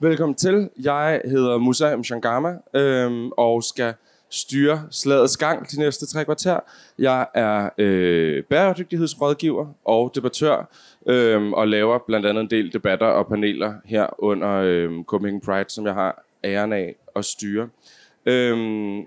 [0.00, 0.70] Velkommen til.
[0.82, 3.94] Jeg hedder Musa Mshangama øhm, og skal
[4.30, 6.60] styre slagets gang de næste tre kvarter.
[6.98, 10.68] Jeg er øh, bæredygtighedsrådgiver og debattør,
[11.06, 15.64] øhm, og laver blandt andet en del debatter og paneler her under øhm, Copenhagen Pride,
[15.68, 17.68] som jeg har æren af at styre.
[18.26, 19.02] Øhm,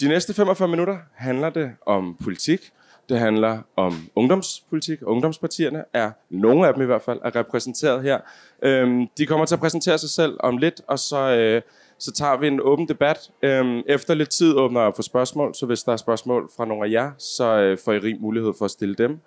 [0.00, 2.72] de næste 45 minutter handler det om politik.
[3.08, 4.98] Det handler om ungdomspolitik.
[5.02, 8.18] Ungdomspartierne er, nogle af dem i hvert fald, er repræsenteret her.
[8.62, 11.62] Øhm, de kommer til at præsentere sig selv om lidt, og så, øh,
[11.98, 13.30] så tager vi en åben debat.
[13.42, 16.86] Øhm, efter lidt tid åbner jeg for spørgsmål, så hvis der er spørgsmål fra nogle
[16.86, 19.18] af jer, så øh, får I rig mulighed for at stille dem.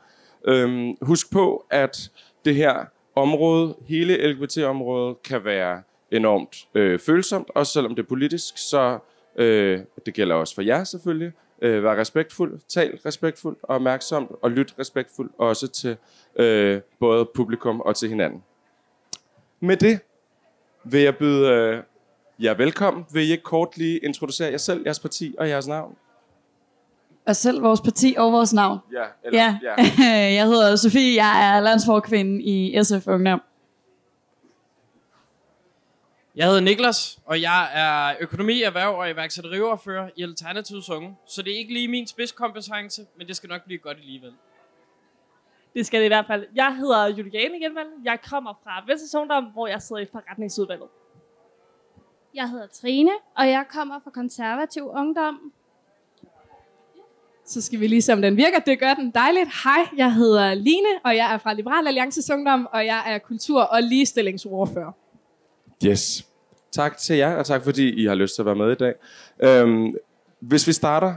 [0.48, 2.12] Øhm, husk på, at
[2.46, 2.86] det her
[3.16, 9.00] område, hele LGBT-området, kan være enormt øh, følsomt, også selvom det er politisk, så
[9.36, 14.52] øh, det gælder også for jer selvfølgelig, øh, vær respektfuld, tal respektfuldt og opmærksomt, og
[14.52, 15.98] lyt respektfuldt også til
[16.36, 18.44] øh, både publikum og til hinanden.
[19.60, 20.00] Med det
[20.84, 21.84] vil jeg byde øh,
[22.40, 23.06] jer velkommen.
[23.14, 25.96] Vil I ikke kort lige introducere jer selv, jeres parti og jeres navn?
[27.26, 28.80] Og selv vores parti og vores navn.
[28.92, 30.06] Ja, eller, Ja, ja.
[30.40, 33.42] jeg hedder Sofie, jeg er landsforkvinde i SF Ungdom.
[36.36, 41.16] Jeg hedder Niklas, og jeg er økonomi, erhverv og iværksætteriordfører i Alternativets Unge.
[41.28, 44.34] Så det er ikke lige min spidskompetence, men det skal nok blive godt alligevel.
[45.74, 46.46] Det skal det i hvert fald.
[46.56, 47.88] Jeg hedder Juliane Genvald.
[48.04, 50.88] Jeg kommer fra Venstres Ungdom, hvor jeg sidder i forretningsudvalget.
[52.34, 55.54] Jeg hedder Trine, og jeg kommer fra konservativ ungdom.
[57.46, 58.60] Så skal vi lige se, om den virker.
[58.60, 59.50] Det gør den dejligt.
[59.64, 63.64] Hej, jeg hedder Line, og jeg er fra Liberal Alliances Ungdom, og jeg er kultur-
[63.64, 64.92] og ligestillingsordfører.
[65.86, 66.26] Yes.
[66.72, 68.94] Tak til jer, og tak fordi I har lyst til at være med i dag.
[69.44, 69.94] Øhm,
[70.40, 71.14] hvis vi starter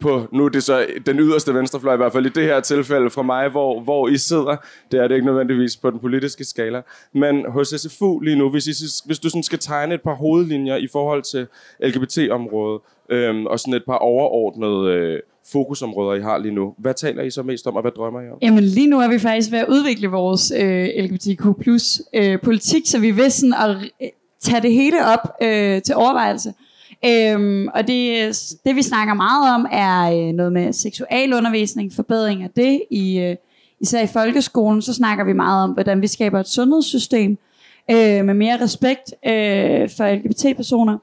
[0.00, 3.10] på, nu er det så den yderste venstrefløj, i hvert fald i det her tilfælde
[3.10, 4.56] fra mig, hvor, hvor I sidder.
[4.92, 6.82] Det er det ikke nødvendigvis på den politiske skala.
[7.12, 10.76] Men hos SFU lige nu, hvis, I, hvis du sådan skal tegne et par hovedlinjer
[10.76, 11.46] i forhold til
[11.80, 15.20] LGBT-området, øhm, og sådan et par overordnede øh,
[15.52, 18.30] fokusområder, I har lige nu, hvad taler I så mest om, og hvad drømmer I
[18.30, 18.38] om?
[18.42, 22.82] Jamen lige nu er vi faktisk ved at udvikle vores øh, LGBTQ plus øh, politik,
[22.86, 24.08] så vi vil sådan at øh,
[24.40, 26.54] tage det hele op øh, til overvejelse.
[27.04, 28.28] Øhm, og det,
[28.64, 33.36] det vi snakker meget om er øh, noget med seksualundervisning, forbedring af det, i, øh,
[33.80, 37.38] især i folkeskolen, så snakker vi meget om, hvordan vi skaber et sundhedssystem
[37.90, 40.98] øh, med mere respekt øh, for LGBT-personer.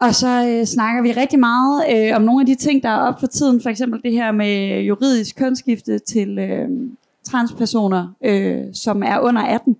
[0.00, 2.98] Og så øh, snakker vi rigtig meget øh, om nogle af de ting, der er
[2.98, 3.60] op for tiden.
[3.60, 6.68] For eksempel det her med juridisk kønsskifte til øh,
[7.24, 9.76] transpersoner, øh, som er under 18.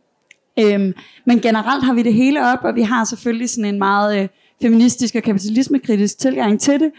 [0.61, 4.23] Øhm, men generelt har vi det hele op, og vi har selvfølgelig sådan en meget
[4.23, 4.29] øh,
[4.63, 6.91] feministisk og kapitalismekritisk tilgang til det.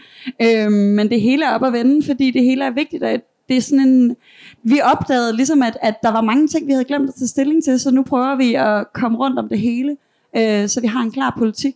[0.42, 3.02] Øhm, men det hele er op at vende, fordi det hele er vigtigt.
[3.02, 3.10] Og
[3.48, 4.16] det er sådan en,
[4.62, 7.64] vi opdagede ligesom, at, at der var mange ting, vi havde glemt at tage stilling
[7.64, 9.96] til, så nu prøver vi at komme rundt om det hele,
[10.36, 11.74] øh, så vi har en klar politik.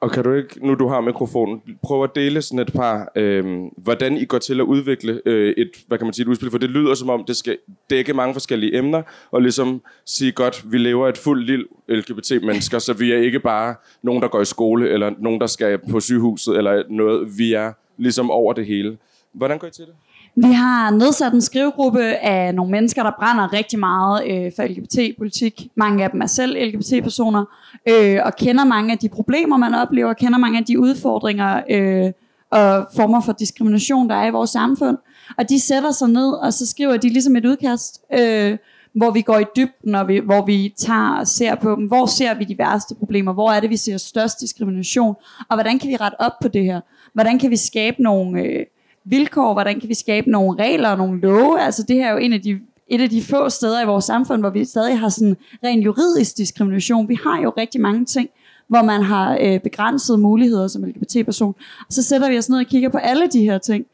[0.00, 3.62] Og kan du ikke, nu du har mikrofonen, prøve at dele sådan et par, øh,
[3.76, 6.58] hvordan I går til at udvikle øh, et, hvad kan man sige, et udspil, for
[6.58, 7.58] det lyder som om, det skal
[7.90, 12.92] dække mange forskellige emner, og ligesom sige godt, vi lever et fuldt liv LGBT-mennesker, så
[12.92, 16.56] vi er ikke bare nogen, der går i skole, eller nogen, der skal på sygehuset,
[16.56, 18.98] eller noget, vi er ligesom over det hele.
[19.32, 19.94] Hvordan går I til det?
[20.42, 25.68] Vi har nedsat en skrivegruppe af nogle mennesker, der brænder rigtig meget øh, for LGBT-politik.
[25.74, 27.44] Mange af dem er selv LGBT-personer,
[27.88, 32.12] øh, og kender mange af de problemer, man oplever, kender mange af de udfordringer øh,
[32.50, 34.98] og former for diskrimination, der er i vores samfund.
[35.38, 38.58] Og de sætter sig ned, og så skriver de ligesom et udkast, øh,
[38.92, 41.86] hvor vi går i dybden, og vi, hvor vi tager og ser på dem.
[41.86, 43.32] Hvor ser vi de værste problemer?
[43.32, 45.14] Hvor er det, vi ser størst diskrimination?
[45.48, 46.80] Og hvordan kan vi rette op på det her?
[47.12, 48.40] Hvordan kan vi skabe nogle...
[48.40, 48.66] Øh,
[49.10, 51.60] vilkår, hvordan kan vi skabe nogle regler og nogle love.
[51.60, 54.04] Altså det her er jo en af de, et af de få steder i vores
[54.04, 57.08] samfund, hvor vi stadig har sådan ren juridisk diskrimination.
[57.08, 58.28] Vi har jo rigtig mange ting,
[58.68, 61.54] hvor man har øh, begrænsede muligheder som LGBT-person.
[61.80, 63.86] Og så sætter vi os ned og kigger på alle de her ting,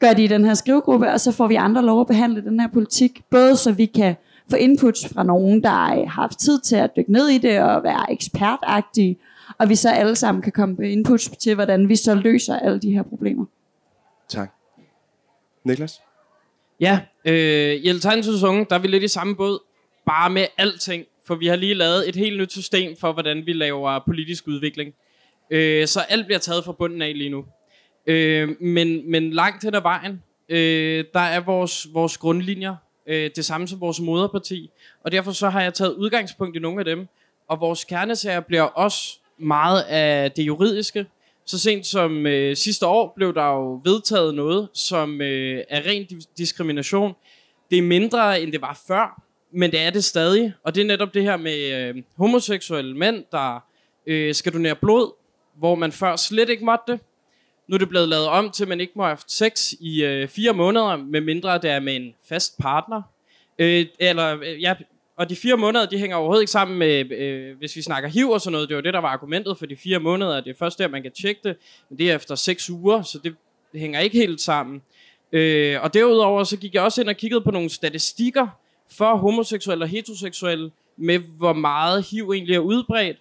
[0.00, 2.60] gør de i den her skrivegruppe, og så får vi andre lov at behandle den
[2.60, 4.14] her politik, både så vi kan
[4.50, 7.60] få inputs fra nogen, der øh, har haft tid til at dykke ned i det
[7.60, 9.16] og være ekspertagtige,
[9.58, 12.78] og vi så alle sammen kan komme med inputs til, hvordan vi så løser alle
[12.78, 13.44] de her problemer.
[14.28, 14.52] Tak.
[15.64, 16.00] Niklas?
[16.80, 19.58] Ja, øh, i Alternativets Unge, der er vi lidt i samme båd,
[20.06, 21.04] bare med alting.
[21.26, 24.94] For vi har lige lavet et helt nyt system for, hvordan vi laver politisk udvikling.
[25.50, 27.44] Øh, så alt bliver taget fra bunden af lige nu.
[28.06, 32.76] Øh, men, men langt hen ad vejen, øh, der er vores, vores grundlinjer
[33.06, 34.70] øh, det samme som vores moderparti.
[35.04, 37.08] Og derfor så har jeg taget udgangspunkt i nogle af dem.
[37.48, 41.06] Og vores kernesager bliver også meget af det juridiske.
[41.48, 46.06] Så sent som øh, sidste år blev der jo vedtaget noget, som øh, er ren
[46.38, 47.14] diskrimination.
[47.70, 49.22] Det er mindre, end det var før.
[49.52, 50.52] men det er det stadig.
[50.62, 53.64] Og det er netop det her med øh, homoseksuelle mænd, der
[54.06, 55.12] øh, skal donere blod,
[55.58, 57.00] hvor man før slet ikke måtte det.
[57.68, 60.04] Nu er det blevet lavet om til, at man ikke må have haft sex i
[60.04, 63.02] øh, fire måneder, med mindre det er med en fast partner.
[63.58, 64.74] Øh, eller, øh, ja,
[65.18, 68.30] og de fire måneder, de hænger overhovedet ikke sammen med, øh, hvis vi snakker HIV
[68.30, 68.68] og sådan noget.
[68.68, 70.40] Det var det, der var argumentet for de fire måneder.
[70.40, 71.56] Det er først der, man kan tjekke det,
[71.88, 73.36] men det er efter seks uger, så det,
[73.74, 74.82] hænger ikke helt sammen.
[75.32, 78.48] Øh, og derudover så gik jeg også ind og kiggede på nogle statistikker
[78.90, 83.16] for homoseksuelle og heteroseksuelle, med hvor meget HIV egentlig er udbredt.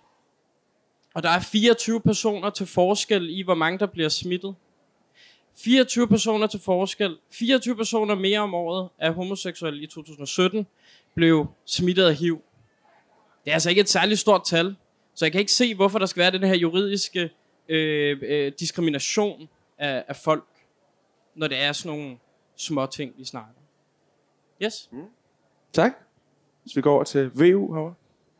[1.13, 4.55] Og der er 24 personer til forskel i, hvor mange der bliver smittet.
[5.57, 7.17] 24 personer til forskel.
[7.31, 10.67] 24 personer mere om året er homoseksuelle i 2017
[11.17, 12.41] blev smittet af HIV.
[13.45, 14.75] Det er altså ikke et særligt stort tal,
[15.13, 17.29] så jeg kan ikke se, hvorfor der skal være den her juridiske
[17.69, 20.45] øh, øh, diskrimination af, af folk,
[21.35, 22.17] når det er sådan nogle
[22.55, 23.51] små ting, vi snakker.
[24.63, 24.89] Yes?
[25.73, 25.91] Tak.
[26.63, 27.93] Hvis vi går over til VU herovre.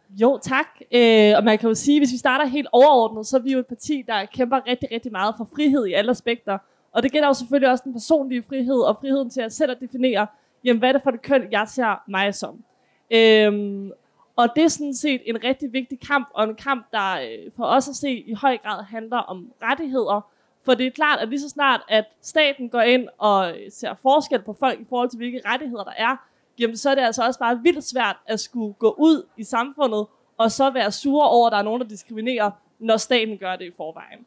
[0.10, 0.68] Jo, tak.
[0.92, 3.60] Øh, og man kan jo sige, hvis vi starter helt overordnet, så er vi jo
[3.60, 6.58] et parti, der kæmper rigtig, rigtig meget for frihed i alle aspekter.
[6.92, 9.78] Og det gælder jo selvfølgelig også den personlige frihed, og friheden til at selv at
[9.80, 10.28] definere,
[10.64, 12.64] jamen, hvad er det for et køn, jeg ser mig som.
[13.12, 13.92] Øhm,
[14.36, 17.66] og det er sådan set en rigtig vigtig kamp, og en kamp, der øh, for
[17.66, 20.22] os at se i høj grad handler om rettigheder.
[20.66, 23.94] For det er klart, at lige så snart, at staten går ind og øh, ser
[24.02, 26.16] forskel på folk i forhold til, hvilke rettigheder der er,
[26.60, 30.06] jamen så er det altså også bare vildt svært at skulle gå ud i samfundet,
[30.38, 33.66] og så være sure over, at der er nogen, der diskriminerer, når staten gør det
[33.66, 34.26] i forvejen.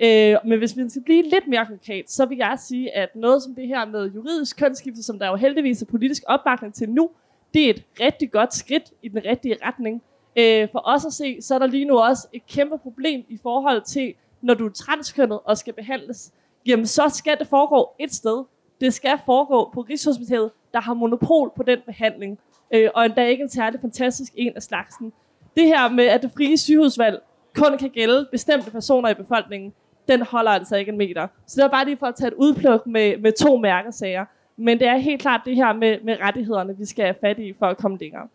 [0.00, 3.42] Øh, men hvis vi skal blive lidt mere konkret, så vil jeg sige, at noget
[3.42, 7.10] som det her med juridisk kønsskifte, som der jo heldigvis er politisk opbakning til nu,
[7.54, 10.02] det er et rigtig godt skridt i den rigtige retning.
[10.36, 13.38] Øh, for os at se, så er der lige nu også et kæmpe problem i
[13.42, 16.32] forhold til, når du er transkønnet og skal behandles,
[16.66, 18.44] jamen så skal det foregå et sted.
[18.80, 22.38] Det skal foregå på Rigshospitalet, der har monopol på den behandling,
[22.74, 25.12] øh, og endda ikke en særlig fantastisk en af slagsen.
[25.56, 27.22] Det her med, at det frie sygehusvalg
[27.54, 29.72] kun kan gælde bestemte personer i befolkningen,
[30.08, 31.28] den holder altså ikke en meter.
[31.46, 34.24] Så det er bare lige for at tage et udpluk med, med to mærkesager.
[34.56, 37.52] Men det er helt klart det her med, med rettighederne, vi skal have fat i
[37.58, 38.28] for at komme længere.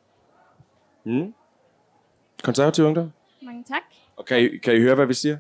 [1.04, 1.34] Mm.
[2.44, 3.12] Konservativ ungdom.
[3.42, 3.81] Mange tak.
[4.16, 5.38] Og kan I, kan I høre, hvad vi siger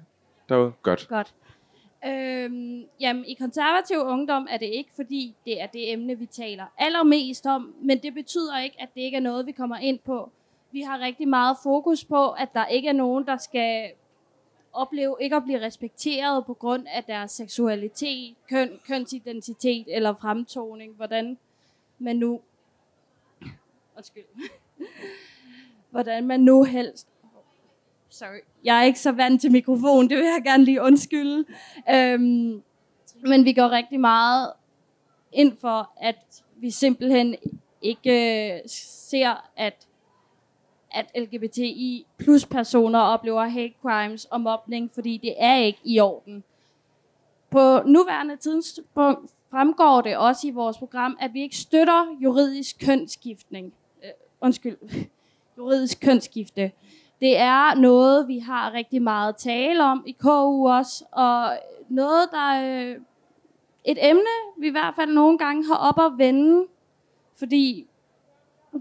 [0.49, 0.71] derude?
[0.81, 1.07] Godt.
[1.09, 1.33] Godt.
[2.05, 6.65] Øhm, jamen, i konservativ ungdom er det ikke, fordi det er det emne, vi taler
[6.77, 10.31] allermest om, men det betyder ikke, at det ikke er noget, vi kommer ind på.
[10.71, 13.89] Vi har rigtig meget fokus på, at der ikke er nogen, der skal
[14.77, 21.37] opleve ikke at blive respekteret på grund af deres seksualitet, køn, kønsidentitet eller fremtoning, hvordan
[21.99, 22.41] man nu
[23.97, 24.23] undskyld,
[25.91, 27.07] hvordan man nu helst
[28.09, 31.45] sorry, jeg er ikke så vant til mikrofon, det vil jeg gerne lige undskylde.
[31.89, 32.61] Øhm,
[33.21, 34.53] men vi går rigtig meget
[35.31, 37.35] ind for, at vi simpelthen
[37.81, 38.61] ikke øh,
[39.09, 39.87] ser, at
[40.91, 46.43] at LGBTI plus personer oplever hate crimes og mobning, fordi det er ikke i orden.
[47.49, 53.73] På nuværende tidspunkt fremgår det også i vores program, at vi ikke støtter juridisk kønsskiftning.
[54.03, 54.09] Øh,
[54.41, 54.77] undskyld,
[55.57, 56.71] juridisk kønsskifte.
[57.19, 61.57] Det er noget, vi har rigtig meget tale om i KU også, og
[61.89, 62.95] noget, der øh,
[63.85, 66.65] et emne, vi i hvert fald nogle gange har op at vende,
[67.39, 67.87] fordi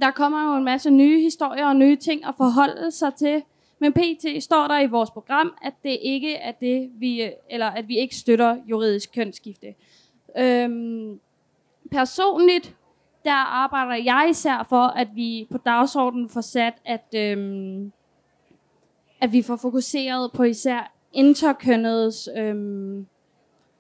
[0.01, 3.43] der kommer jo en masse nye historier og nye ting at forholde sig til.
[3.79, 7.89] Men PT står der i vores program, at det ikke er det, vi, eller at
[7.89, 9.75] vi ikke støtter juridisk kønsskifte.
[10.39, 11.21] Øhm,
[11.91, 12.77] personligt,
[13.25, 17.93] der arbejder jeg især for, at vi på dagsordenen får sat, at, øhm,
[19.21, 23.07] at vi får fokuseret på især interkønnedes øhm,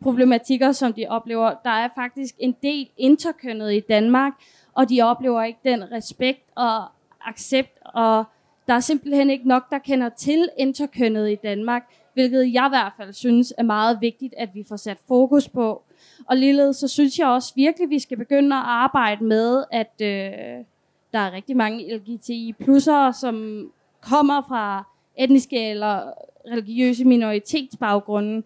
[0.00, 1.54] problematikker, som de oplever.
[1.64, 4.32] Der er faktisk en del interkønnede i Danmark,
[4.76, 6.84] og de oplever ikke den respekt og
[7.26, 8.24] accept, og
[8.66, 11.82] der er simpelthen ikke nok, der kender til interkønnet i Danmark,
[12.14, 15.82] hvilket jeg i hvert fald synes er meget vigtigt, at vi får sat fokus på.
[16.26, 19.92] Og ligeledes så synes jeg også virkelig, at vi skal begynde at arbejde med, at
[20.00, 20.64] øh,
[21.12, 23.66] der er rigtig mange LGTI-plusser, som
[24.00, 24.84] kommer fra
[25.16, 26.12] etniske eller
[26.50, 28.42] religiøse minoritetsbaggrunde.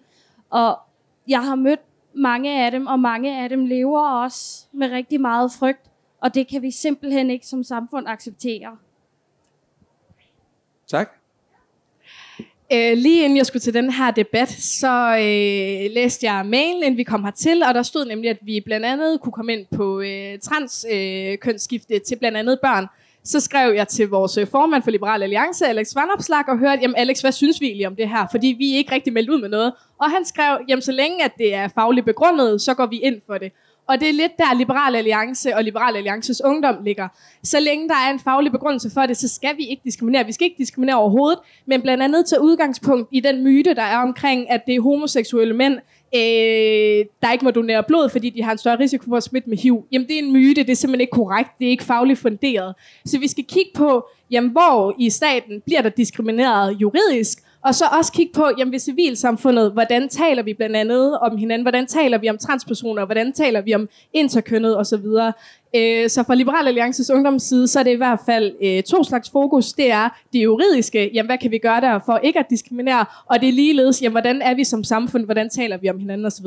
[0.51, 0.79] Og
[1.29, 1.81] jeg har mødt
[2.15, 5.90] mange af dem, og mange af dem lever også med rigtig meget frygt
[6.21, 8.77] og det kan vi simpelthen ikke som samfund acceptere.
[10.87, 11.11] Tak.
[12.73, 16.97] Øh, lige inden jeg skulle til den her debat, så øh, læste jeg mailen, inden
[16.97, 20.01] vi kom hertil, og der stod nemlig, at vi blandt andet kunne komme ind på
[20.01, 22.87] øh, transkønsskifte øh, til blandt andet børn.
[23.25, 26.97] Så skrev jeg til vores øh, formand for Liberal Alliance, Alex Vandopslag, og hørte, jamen
[26.97, 28.27] Alex, hvad synes vi egentlig om det her?
[28.31, 29.73] Fordi vi er ikke rigtig meldt ud med noget.
[29.99, 33.21] Og han skrev, jamen så længe at det er fagligt begrundet, så går vi ind
[33.27, 33.53] for det.
[33.91, 37.09] Og det er lidt der Liberal Alliance og Liberal Alliances ungdom ligger.
[37.43, 40.27] Så længe der er en faglig begrundelse for det, så skal vi ikke diskriminere.
[40.27, 43.99] Vi skal ikke diskriminere overhovedet, men blandt andet tage udgangspunkt i den myte, der er
[43.99, 45.75] omkring, at det er homoseksuelle mænd,
[46.15, 49.51] øh, der ikke må donere blod, fordi de har en større risiko for at smitte
[49.51, 49.85] med HIV.
[49.93, 52.75] Jamen det er en myte, det er simpelthen ikke korrekt, det er ikke fagligt funderet.
[53.05, 57.85] Så vi skal kigge på, jamen hvor i staten bliver der diskrimineret juridisk, og så
[57.99, 62.19] også kigge på, jamen ved civilsamfundet, hvordan taler vi blandt andet om hinanden, hvordan taler
[62.19, 65.07] vi om transpersoner, hvordan taler vi om interkønnet osv.
[65.77, 69.31] Øh, så fra Liberal Alliances ungdomsside, så er det i hvert fald øh, to slags
[69.31, 69.73] fokus.
[69.73, 73.41] Det er det juridiske, jamen hvad kan vi gøre der for ikke at diskriminere, og
[73.41, 76.47] det er ligeledes, jamen hvordan er vi som samfund, hvordan taler vi om hinanden osv.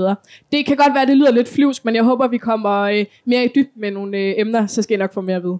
[0.51, 3.46] Det kan godt være, det lyder lidt flyvsk, men jeg håber, vi kommer øh, mere
[3.46, 5.58] i dybden med nogle øh, emner, så skal I nok få mere at vide.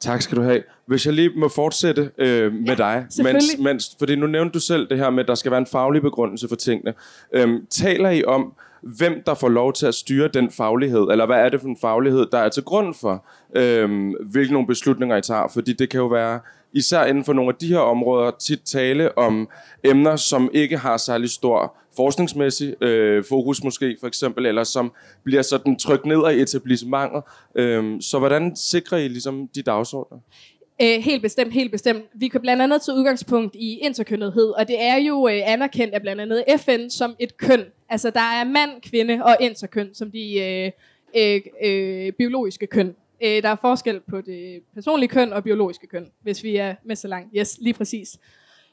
[0.00, 0.62] Tak skal du have.
[0.86, 4.60] Hvis jeg lige må fortsætte øh, med Ja, dig, mens, mens, fordi nu nævnte du
[4.60, 6.94] selv det her med, at der skal være en faglig begrundelse for tingene.
[7.32, 11.36] Øhm, taler I om, hvem der får lov til at styre den faglighed, eller hvad
[11.36, 13.24] er det for en faglighed, der er til grund for,
[13.56, 15.48] øhm, hvilke nogle beslutninger I tager?
[15.54, 16.40] Fordi det kan jo være,
[16.76, 19.48] især inden for nogle af de her områder, tit tale om
[19.84, 24.92] emner, som ikke har særlig stor forskningsmæssig øh, fokus måske, for eksempel, eller som
[25.24, 27.22] bliver sådan trykt ned af etablissementet.
[27.54, 30.18] Øh, så hvordan sikrer I ligesom de dagsordner?
[30.82, 32.04] Øh, helt bestemt, helt bestemt.
[32.14, 36.00] Vi kan blandt andet tage udgangspunkt i interkønnethed, og det er jo øh, anerkendt af
[36.02, 37.64] blandt andet FN som et køn.
[37.88, 40.70] Altså der er mand, kvinde og interkøn som de øh,
[41.16, 42.94] øh, øh, biologiske køn.
[43.22, 46.96] Øh, der er forskel på det personlige køn og biologiske køn, hvis vi er med
[46.96, 47.28] så langt.
[47.36, 48.18] Yes, lige præcis.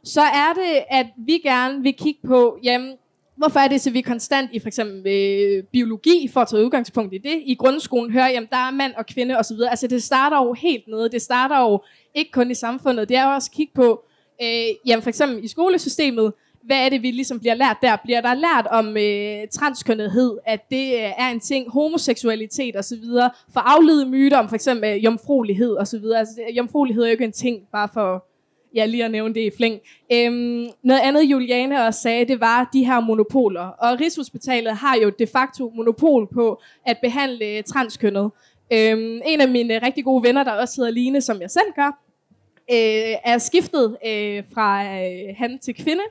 [0.03, 2.97] Så er det, at vi gerne vil kigge på, jamen,
[3.35, 7.13] Hvorfor er det, så vi konstant i for eksempel øh, biologi, for at tage udgangspunkt
[7.13, 9.57] i det, i grundskolen hører, jamen der er mand og kvinde osv.
[9.69, 11.09] Altså det starter jo helt nede.
[11.09, 11.83] Det starter jo
[12.13, 13.09] ikke kun i samfundet.
[13.09, 14.05] Det er jo også at kigge på,
[14.41, 16.33] øh, jamen for eksempel i skolesystemet,
[16.65, 17.96] hvad er det, vi ligesom bliver lært der?
[18.03, 23.03] Bliver der lært om øh, transkønnethed, at det øh, er en ting, homoseksualitet osv.,
[23.53, 26.03] for afledte myter om for eksempel øh, jomfruelighed osv.
[26.15, 28.25] Altså øh, jomfruelighed er jo ikke en ting, bare for
[28.75, 29.79] ja, lige at nævne det i flæng.
[30.13, 33.62] Øhm, noget andet, Juliane også sagde, det var de her monopoler.
[33.62, 38.32] Og Rigshospitalet har jo de facto monopol på at behandle øh, transkønnet.
[38.74, 41.72] Øhm, en af mine øh, rigtig gode venner, der også hedder Line, som jeg selv
[41.75, 42.03] gør,
[42.72, 46.03] øh, er skiftet øh, fra øh, han til kvinde.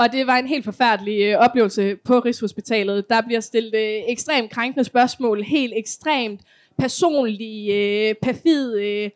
[0.00, 3.08] Og det var en helt forfærdelig øh, oplevelse på Rigshospitalet.
[3.10, 6.40] Der bliver stillet øh, ekstremt krænkende spørgsmål, helt ekstremt
[6.78, 7.74] personlige,
[8.08, 9.10] øh, perfid, øh,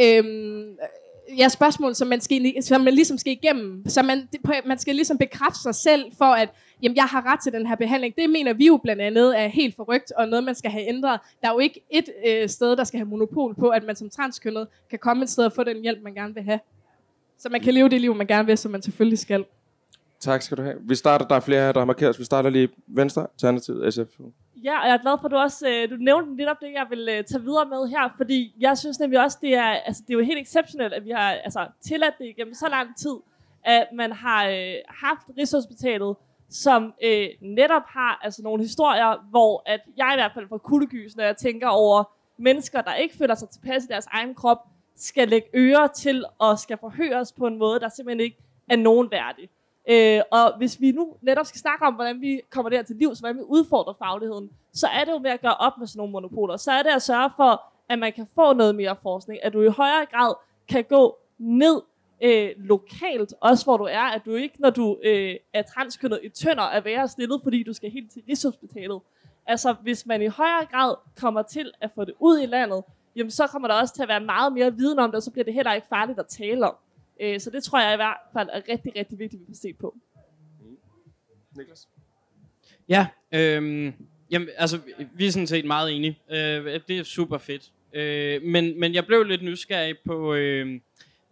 [0.00, 0.24] øh,
[1.38, 3.88] ja, spørgsmål, som man, skal, som man ligesom skal igennem.
[3.88, 6.48] Så man, det- på- man skal ligesom bekræfte sig selv for, at
[6.82, 8.14] jamen, jeg har ret til den her behandling.
[8.16, 11.20] Det mener vi jo blandt andet er helt forrygt, og noget, man skal have ændret.
[11.42, 14.10] Der er jo ikke et øh, sted, der skal have monopol på, at man som
[14.10, 16.60] transkønnet kan komme et sted og få den hjælp, man gerne vil have.
[17.38, 19.44] Så man kan leve det liv, man gerne vil, som man selvfølgelig skal.
[20.20, 20.76] Tak skal du have.
[20.80, 22.18] Vi starter, der er flere her, der har markeret.
[22.18, 24.20] Vi starter lige Venstre, Alternativet, SF.
[24.64, 26.72] Ja, og jeg er glad for, at du også øh, du nævnte lidt op det,
[26.72, 30.02] jeg vil øh, tage videre med her, fordi jeg synes nemlig også, det er, altså,
[30.06, 33.16] det er jo helt exceptionelt, at vi har altså, tilladt det igennem så lang tid,
[33.64, 36.16] at man har øh, haft Rigshospitalet,
[36.50, 41.16] som øh, netop har altså, nogle historier, hvor at jeg i hvert fald får kuldegys,
[41.16, 42.04] når jeg tænker over
[42.38, 44.58] mennesker, der ikke føler sig tilpas i deres egen krop,
[44.96, 49.10] skal lægge ører til og skal forhøres på en måde, der simpelthen ikke er nogen
[49.10, 49.48] værdig.
[49.90, 53.18] Øh, og hvis vi nu netop skal snakke om, hvordan vi kommer der til livs,
[53.18, 56.12] hvordan vi udfordrer fagligheden, så er det jo med at gøre op med sådan nogle
[56.12, 56.56] monopoler.
[56.56, 59.62] Så er det at sørge for, at man kan få noget mere forskning, at du
[59.62, 60.34] i højere grad
[60.68, 61.82] kan gå ned
[62.22, 66.28] øh, lokalt, også hvor du er, at du ikke, når du øh, er transkønnet i
[66.28, 69.00] tønder, er værre stillet, fordi du skal helt til Rigshospitalet.
[69.46, 72.82] Altså, hvis man i højere grad kommer til at få det ud i landet,
[73.16, 75.30] jamen så kommer der også til at være meget mere viden om det, og så
[75.30, 76.74] bliver det heller ikke farligt at tale om.
[77.20, 79.56] Øh, så det tror jeg i hvert fald er rigtig, rigtig vigtigt, at vi får
[79.56, 79.94] set på.
[81.56, 81.88] Niklas?
[82.88, 83.92] Ja, øhm,
[84.30, 84.80] jamen, altså,
[85.14, 86.18] vi er sådan set meget enige.
[86.30, 87.70] Øh, det er super fedt.
[87.92, 90.80] Øh, men, men jeg blev lidt nysgerrig på øh,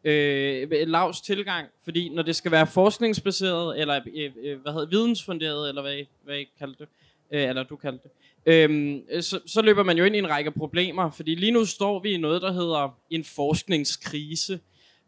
[0.05, 5.69] øh, Lavs tilgang, fordi når det skal være forskningsbaseret, eller øh, øh, hvad hedder, vidensfunderet,
[5.69, 6.88] eller hvad, I- hvad I kaldte det,
[7.31, 8.11] øh, eller du kaldte det,
[8.47, 11.99] øhm, så, så løber man jo ind i en række problemer, fordi lige nu står
[12.00, 14.61] vi i noget, der hedder en forskningskrise,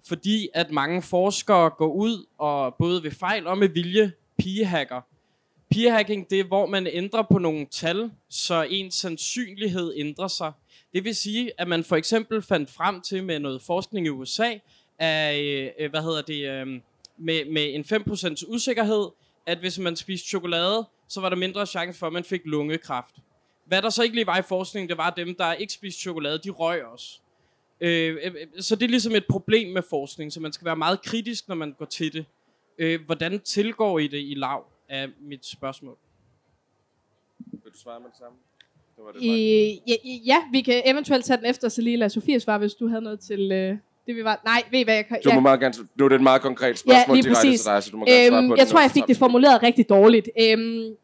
[0.09, 5.01] fordi at mange forskere går ud og både ved fejl og med vilje pigehacker.
[5.71, 10.53] Pigehacking det er, hvor man ændrer på nogle tal, så ens sandsynlighed ændrer sig.
[10.93, 14.55] Det vil sige, at man for eksempel fandt frem til med noget forskning i USA,
[14.99, 16.83] af, øh, øh, hvad hedder det, øhm,
[17.19, 19.09] med, med en 5% usikkerhed,
[19.47, 23.15] at hvis man spiste chokolade, så var der mindre chance for, at man fik lungekræft.
[23.65, 26.01] Hvad der så ikke lige var i forskningen, det var, at dem, der ikke spiste
[26.01, 27.21] chokolade, de røg også.
[27.81, 31.03] Øh, øh, så det er ligesom et problem med forskning, så man skal være meget
[31.03, 32.25] kritisk, når man går til det.
[32.79, 35.97] Øh, hvordan tilgår I det i lav, er mit spørgsmål.
[37.39, 38.39] Vil du svare med det samme?
[39.05, 42.41] var det I, ja, ja, vi kan eventuelt tage den efter, så lige lade Sofie
[42.41, 44.41] svare, hvis du havde noget til øh, det, vi var...
[44.45, 45.19] Nej, ved I hvad jeg kan...
[45.25, 45.35] Du ja.
[45.35, 45.75] må meget gerne...
[45.97, 48.29] Nu er det et meget konkret spørgsmål lige direkte til dig, så du må gerne
[48.29, 50.29] svare Øhm, på jeg det, tror, jeg fik det formuleret rigtig dårligt.
[50.41, 50.97] Øhm,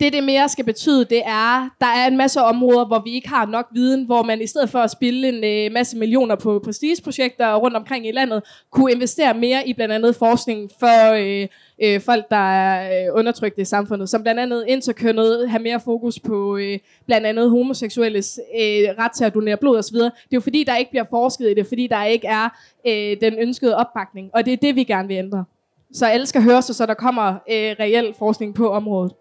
[0.00, 3.28] det, det mere skal betyde, det er, der er en masse områder, hvor vi ikke
[3.28, 6.60] har nok viden, hvor man i stedet for at spille en øh, masse millioner på
[6.64, 11.48] prestigeprojekter rundt omkring i landet, kunne investere mere i blandt andet forskning for øh,
[11.82, 16.56] øh, folk, der er øh, i samfundet, som blandt andet interkønnet, have mere fokus på
[16.56, 19.96] øh, blandt andet homoseksuelles øh, ret til at donere blod osv.
[19.96, 22.48] Det er jo fordi, der ikke bliver forsket i det, fordi der ikke er
[22.86, 25.44] øh, den ønskede opbakning, og det er det, vi gerne vil ændre.
[25.92, 29.12] Så alle skal høre sig, så der kommer øh, reel forskning på området.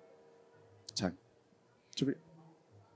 [0.95, 1.11] Tak.
[1.97, 2.13] Sofie?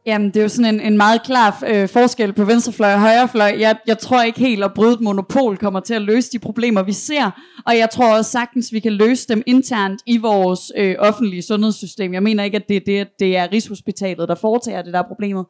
[0.05, 3.55] Jamen, det er jo sådan en, en meget klar øh, forskel på venstrefløj og højrefløj.
[3.59, 6.83] Jeg, jeg tror ikke helt, at bryde et monopol kommer til at løse de problemer,
[6.83, 7.31] vi ser.
[7.65, 12.13] Og jeg tror også sagtens, vi kan løse dem internt i vores øh, offentlige sundhedssystem.
[12.13, 15.45] Jeg mener ikke, at det det, det er Rigshospitalet, der foretager det, der er problemet.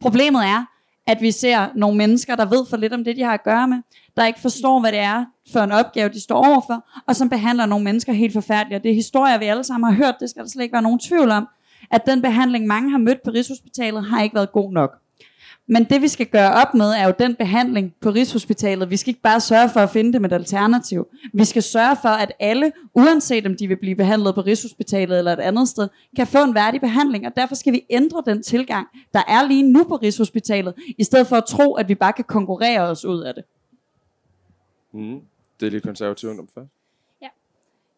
[0.00, 0.64] Problemet er,
[1.06, 3.68] at vi ser nogle mennesker, der ved for lidt om det, de har at gøre
[3.68, 3.78] med,
[4.16, 7.66] der ikke forstår, hvad det er for en opgave, de står overfor, og som behandler
[7.66, 8.78] nogle mennesker helt forfærdeligt.
[8.78, 10.82] Og det er historier, vi alle sammen har hørt, det skal der slet ikke være
[10.82, 11.46] nogen tvivl om,
[11.90, 14.98] at den behandling, mange har mødt på Rigshospitalet, har ikke været god nok.
[15.66, 18.90] Men det vi skal gøre op med, er jo den behandling på Rigshospitalet.
[18.90, 21.06] Vi skal ikke bare sørge for at finde dem et alternativ.
[21.32, 25.32] Vi skal sørge for, at alle, uanset om de vil blive behandlet på Rigshospitalet eller
[25.32, 27.26] et andet sted, kan få en værdig behandling.
[27.26, 31.26] Og derfor skal vi ændre den tilgang, der er lige nu på Rigshospitalet, i stedet
[31.26, 33.44] for at tro, at vi bare kan konkurrere os ud af det.
[34.92, 35.20] Mm.
[35.60, 36.70] Det er lidt konservativt ungdom først.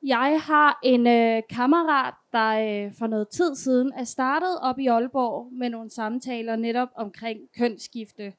[0.06, 4.86] Jeg har en øh, kammerat, der øh, for noget tid siden er startet op i
[4.86, 8.32] Aalborg med nogle samtaler netop omkring kønsskifte.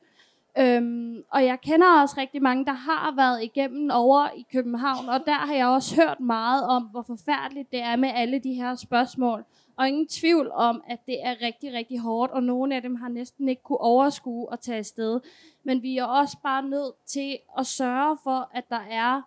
[0.60, 5.20] Øhm, og jeg kender også rigtig mange, der har været igennem over i København, og
[5.26, 8.76] der har jeg også hørt meget om, hvor forfærdeligt det er med alle de her
[8.76, 9.44] spørgsmål.
[9.78, 13.10] Og ingen tvivl om, at det er rigtig, rigtig hårdt, og nogle af dem har
[13.10, 15.20] næsten ikke kunne overskue at tage afsted.
[15.64, 19.22] Men vi er også bare nødt til at sørge for, at der er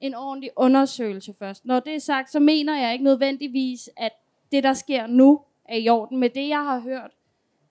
[0.00, 1.64] en ordentlig undersøgelse først.
[1.64, 4.12] Når det er sagt, så mener jeg ikke nødvendigvis, at
[4.52, 6.18] det, der sker nu, er i orden.
[6.18, 7.10] Med det, jeg har hørt,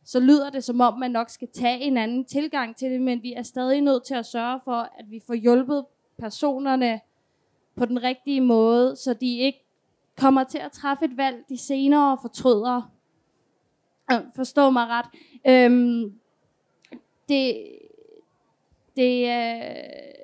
[0.04, 3.24] så lyder det som om, man nok skal tage en anden tilgang til det, men
[3.24, 5.86] vi er stadig nødt til at sørge for, at vi får hjulpet
[6.20, 7.02] personerne
[7.76, 9.66] på den rigtige måde, så de ikke
[10.18, 12.92] kommer til at træffe et valg, de senere fortryder.
[14.12, 15.06] Øh, forstå mig ret.
[15.48, 16.20] Øhm,
[17.30, 17.70] det,
[18.96, 20.16] det, øh,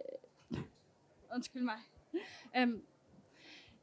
[1.35, 1.75] undskyld mig.
[2.57, 2.81] Øhm,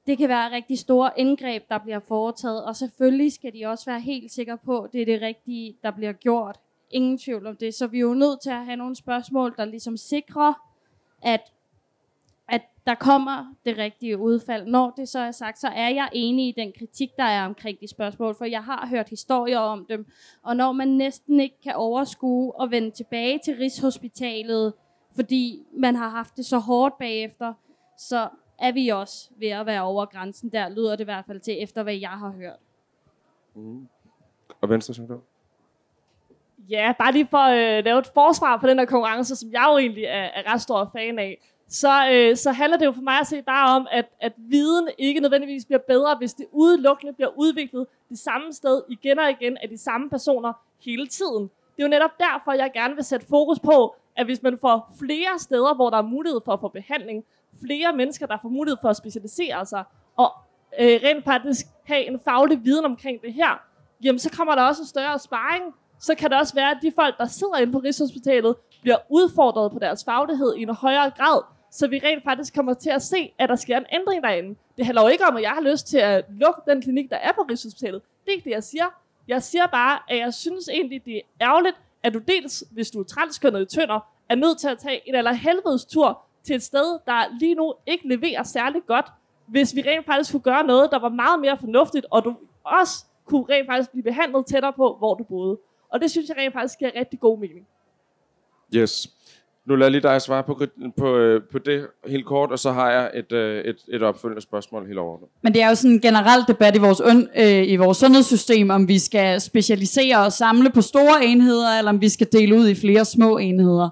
[0.06, 4.00] det kan være rigtig store indgreb, der bliver foretaget, og selvfølgelig skal de også være
[4.00, 6.60] helt sikre på, at det er det rigtige, der bliver gjort.
[6.90, 7.74] Ingen tvivl om det.
[7.74, 10.52] Så vi er jo nødt til at have nogle spørgsmål, der ligesom sikrer,
[11.22, 11.52] at,
[12.48, 14.66] at der kommer det rigtige udfald.
[14.66, 17.80] Når det så er sagt, så er jeg enig i den kritik, der er omkring
[17.80, 20.06] de spørgsmål, for jeg har hørt historier om dem.
[20.42, 24.72] Og når man næsten ikke kan overskue og vende tilbage til Rigshospitalet,
[25.14, 27.54] fordi man har haft det så hårdt bagefter,
[27.98, 28.28] så
[28.58, 30.52] er vi også ved at være over grænsen.
[30.52, 32.58] Der lyder det i hvert fald til, efter hvad jeg har hørt.
[34.60, 35.20] Og Venstre, som du?
[36.68, 39.68] Ja, bare lige for at øh, lave et forsvar på den her konkurrence, som jeg
[39.72, 43.02] jo egentlig er, er ret stor fan af, så, øh, så handler det jo for
[43.02, 47.12] mig at se bare om, at, at viden ikke nødvendigvis bliver bedre, hvis det udelukkende
[47.12, 50.52] bliver udviklet det samme sted igen og igen af de samme personer
[50.84, 51.42] hele tiden.
[51.42, 54.94] Det er jo netop derfor, jeg gerne vil sætte fokus på, at hvis man får
[54.98, 57.24] flere steder, hvor der er mulighed for at få behandling,
[57.66, 59.84] flere mennesker, der får mulighed for at specialisere sig,
[60.16, 60.32] og
[60.80, 63.62] øh, rent faktisk have en faglig viden omkring det her,
[64.04, 65.74] jamen så kommer der også en større sparring.
[66.00, 69.72] Så kan det også være, at de folk, der sidder inde på Rigshospitalet, bliver udfordret
[69.72, 73.32] på deres faglighed i en højere grad, så vi rent faktisk kommer til at se,
[73.38, 74.58] at der sker en ændring derinde.
[74.76, 77.16] Det handler jo ikke om, at jeg har lyst til at lukke den klinik, der
[77.16, 78.02] er på Rigshospitalet.
[78.24, 78.84] Det er ikke det, jeg siger.
[79.28, 83.00] Jeg siger bare, at jeg synes egentlig, det er ærgerligt, at du dels, hvis du
[83.00, 86.62] er transkønnet i tønder, er nødt til at tage en eller helvedes tur til et
[86.62, 89.06] sted, der lige nu ikke leverer særlig godt,
[89.46, 93.04] hvis vi rent faktisk kunne gøre noget, der var meget mere fornuftigt, og du også
[93.24, 95.58] kunne rent faktisk blive behandlet tættere på, hvor du boede.
[95.92, 97.66] Og det synes jeg rent faktisk giver rigtig god mening.
[98.74, 99.08] Yes.
[99.66, 100.60] Nu lader jeg lige dig svare på,
[100.98, 104.42] på, øh, på det helt kort, og så har jeg et, øh, et, et opfølgende
[104.42, 105.28] spørgsmål helt overordnet.
[105.42, 107.02] Men det er jo sådan en generel debat i vores,
[107.36, 112.00] øh, i vores sundhedssystem, om vi skal specialisere og samle på store enheder, eller om
[112.00, 113.90] vi skal dele ud i flere små enheder.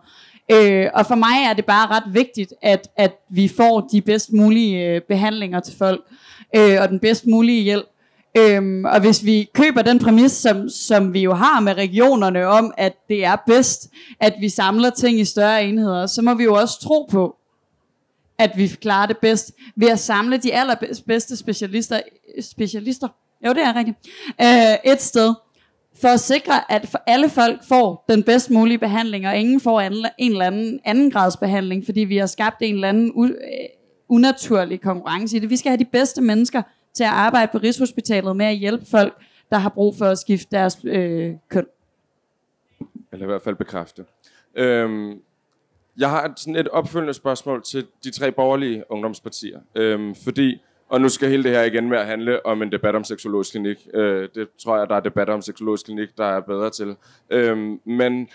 [0.53, 4.33] Øh, og for mig er det bare ret vigtigt, at, at vi får de bedst
[4.33, 6.01] mulige øh, behandlinger til folk,
[6.57, 7.87] øh, og den bedst mulige hjælp.
[8.39, 12.75] Øhm, og hvis vi køber den præmis, som, som vi jo har med regionerne om,
[12.77, 13.89] at det er bedst,
[14.21, 17.37] at vi samler ting i større enheder, så må vi jo også tro på,
[18.39, 22.01] at vi klarer det bedst ved at samle de allerbedste specialister,
[22.41, 23.09] specialister,
[23.47, 23.97] jo det er rigtigt,
[24.41, 25.35] øh, et sted
[26.01, 29.81] for at sikre, at for alle folk får den bedst mulige behandling, og ingen får
[29.81, 33.25] en, en eller anden anden grads behandling, fordi vi har skabt en eller anden u,
[33.25, 33.33] øh,
[34.09, 35.51] unaturlig konkurrence i det.
[35.51, 36.63] Vi skal have de bedste mennesker
[36.95, 39.15] til at arbejde på Rigshospitalet med at hjælpe folk,
[39.51, 41.67] der har brug for at skifte deres øh, køn.
[43.13, 44.05] Eller i hvert fald bekræfte.
[44.55, 45.21] Øhm,
[45.99, 49.61] jeg har sådan et opfølgende spørgsmål til de tre borgerlige ungdomspartier.
[49.75, 52.94] Øhm, fordi, og nu skal hele det her igen med at handle om en debat
[52.94, 53.88] om seksologisk klinik.
[53.94, 56.96] Øh, det tror jeg, der er debatter om seksologisk klinik, der er bedre til.
[57.31, 58.29] Øh, men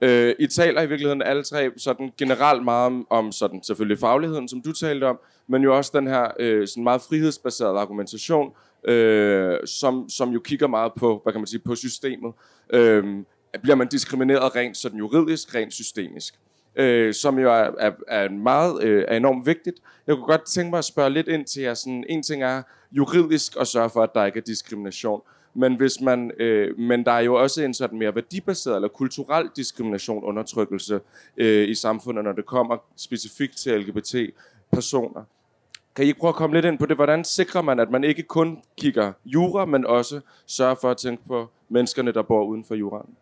[0.00, 4.48] øh, I taler i virkeligheden alle tre sådan generelt meget om, om sådan, selvfølgelig fagligheden,
[4.48, 5.18] som du talte om,
[5.48, 8.52] men jo også den her øh, sådan meget frihedsbaserede argumentation,
[8.84, 12.32] øh, som, som jo kigger meget på, hvad kan man sige, på systemet.
[12.72, 13.04] Øh,
[13.62, 16.34] bliver man diskrimineret rent sådan juridisk, rent systemisk
[16.78, 19.76] øh, som jo er, er, er meget øh, er enormt vigtigt.
[20.06, 21.74] Jeg kunne godt tænke mig at spørge lidt ind til jer.
[21.74, 22.62] Sådan, en ting er
[22.92, 25.22] juridisk at sørge for, at der ikke er diskrimination.
[25.54, 29.48] Men, hvis man, øh, men der er jo også en sådan mere værdibaseret eller kulturel
[29.56, 31.00] diskrimination, undertrykkelse
[31.36, 35.24] øh, i samfundet, når det kommer specifikt til LGBT-personer.
[35.96, 36.96] Kan I ikke prøve at komme lidt ind på det?
[36.96, 41.22] Hvordan sikrer man, at man ikke kun kigger jura, men også sørger for at tænke
[41.26, 43.16] på menneskerne, der bor uden for juraen?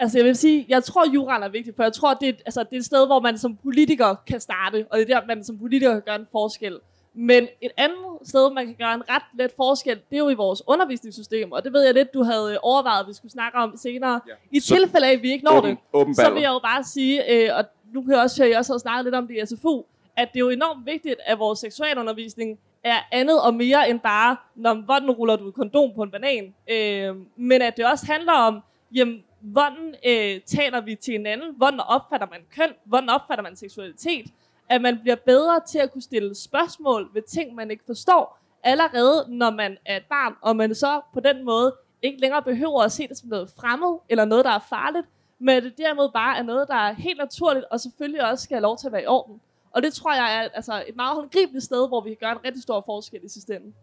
[0.00, 2.62] Altså jeg vil sige, jeg tror, juraen er vigtig, for jeg tror, det er, altså,
[2.62, 5.44] det er et sted, hvor man som politiker kan starte, og det er der, man
[5.44, 6.78] som politiker kan gøre en forskel.
[7.14, 10.34] Men et andet sted, man kan gøre en ret let forskel, det er jo i
[10.34, 13.76] vores undervisningssystem, og det ved jeg lidt, du havde overvejet, at vi skulle snakke om
[13.76, 14.20] senere.
[14.28, 14.32] Ja.
[14.50, 16.58] I så, tilfælde af, at vi ikke når åben, det, åben så vil jeg jo
[16.58, 19.14] bare sige, øh, og nu kan jeg også høre, at jeg også har snakket lidt
[19.14, 19.82] om det i SFU,
[20.16, 24.36] at det er jo enormt vigtigt, at vores seksualundervisning er andet og mere end bare,
[24.54, 28.32] når, hvordan ruller du et kondom på en banan, øh, men at det også handler
[28.32, 28.60] om,
[28.94, 34.26] jamen, hvordan øh, taler vi til hinanden, hvordan opfatter man køn, hvordan opfatter man seksualitet,
[34.68, 39.26] at man bliver bedre til at kunne stille spørgsmål ved ting, man ikke forstår, allerede
[39.28, 42.92] når man er et barn, og man så på den måde ikke længere behøver at
[42.92, 45.06] se det som noget fremmed, eller noget, der er farligt,
[45.38, 48.54] men at det derimod bare er noget, der er helt naturligt, og selvfølgelig også skal
[48.54, 49.40] have lov til at være i orden.
[49.70, 52.44] Og det tror jeg er altså, et meget håndgribeligt sted, hvor vi kan gøre en
[52.44, 53.74] rigtig stor forskel i systemet.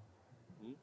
[0.62, 0.76] Mm-hmm.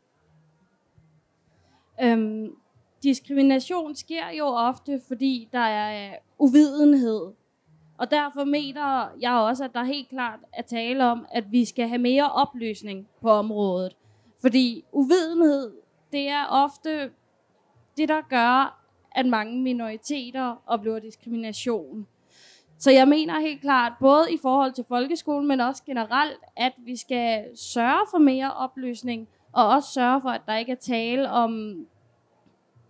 [2.03, 2.57] Øhm,
[3.03, 7.33] diskrimination sker jo ofte, fordi der er øh, uvidenhed.
[7.99, 11.89] Og derfor mener jeg også, at der helt klart er tale om, at vi skal
[11.89, 13.97] have mere oplysning på området.
[14.41, 15.73] Fordi uvidenhed,
[16.13, 17.11] det er ofte
[17.97, 22.07] det, der gør, at mange minoriteter oplever diskrimination.
[22.79, 26.97] Så jeg mener helt klart, både i forhold til folkeskolen, men også generelt, at vi
[26.97, 31.77] skal sørge for mere oplysning, og også sørge for, at der ikke er tale om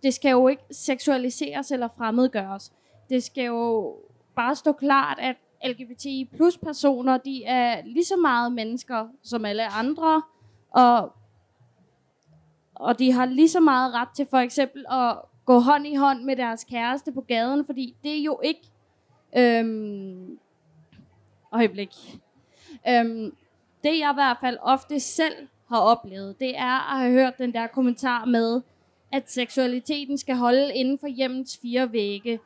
[0.03, 2.71] det skal jo ikke seksualiseres eller fremmedgøres.
[3.09, 3.95] Det skal jo
[4.35, 5.35] bare stå klart, at
[5.65, 10.21] LGBTI plus personer, de er lige så meget mennesker som alle andre,
[10.71, 11.13] og,
[12.75, 16.23] og de har lige så meget ret til for eksempel at gå hånd i hånd
[16.23, 18.61] med deres kæreste på gaden, fordi det er jo ikke...
[19.37, 20.39] Øhm,
[21.53, 22.19] øjeblik.
[22.87, 23.35] Øhm,
[23.83, 27.53] det jeg i hvert fald ofte selv har oplevet, det er at have hørt den
[27.53, 28.61] der kommentar med,
[29.13, 32.39] at seksualiteten skal holde inden for hjemmets fire vægge.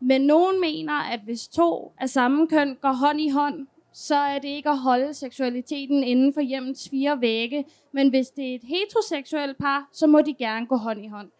[0.00, 4.38] Men nogen mener, at hvis to af samme køn går hånd i hånd, så er
[4.38, 7.64] det ikke at holde seksualiteten inden for hjemmets fire vægge.
[7.92, 11.30] Men hvis det er et heteroseksuelt par, så må de gerne gå hånd i hånd.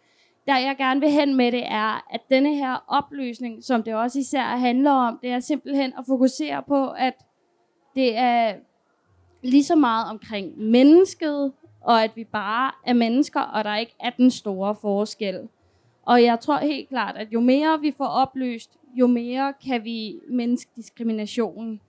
[0.47, 4.19] Der jeg gerne vil hen med det er, at denne her opløsning, som det også
[4.19, 7.13] især handler om, det er simpelthen at fokusere på, at
[7.95, 8.55] det er
[9.43, 14.09] lige så meget omkring mennesket, og at vi bare er mennesker, og der ikke er
[14.09, 15.39] den store forskel.
[16.05, 20.15] Og jeg tror helt klart, at jo mere vi får oplyst, jo mere kan vi
[20.29, 21.79] mindske diskriminationen.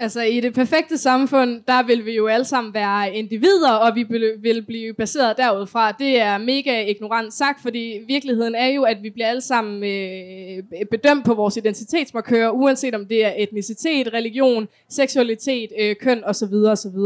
[0.00, 4.02] Altså i det perfekte samfund, der vil vi jo alle sammen være individer, og vi
[4.38, 5.92] vil blive baseret derudfra.
[5.92, 10.86] Det er mega ignorant sagt, fordi virkeligheden er jo, at vi bliver alle sammen øh,
[10.90, 16.54] bedømt på vores identitetsmarkører, uanset om det er etnicitet, religion, seksualitet, øh, køn osv.
[16.54, 16.98] osv.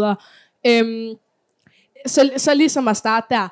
[0.66, 1.16] Øhm,
[2.07, 3.49] så, så ligesom at starte der.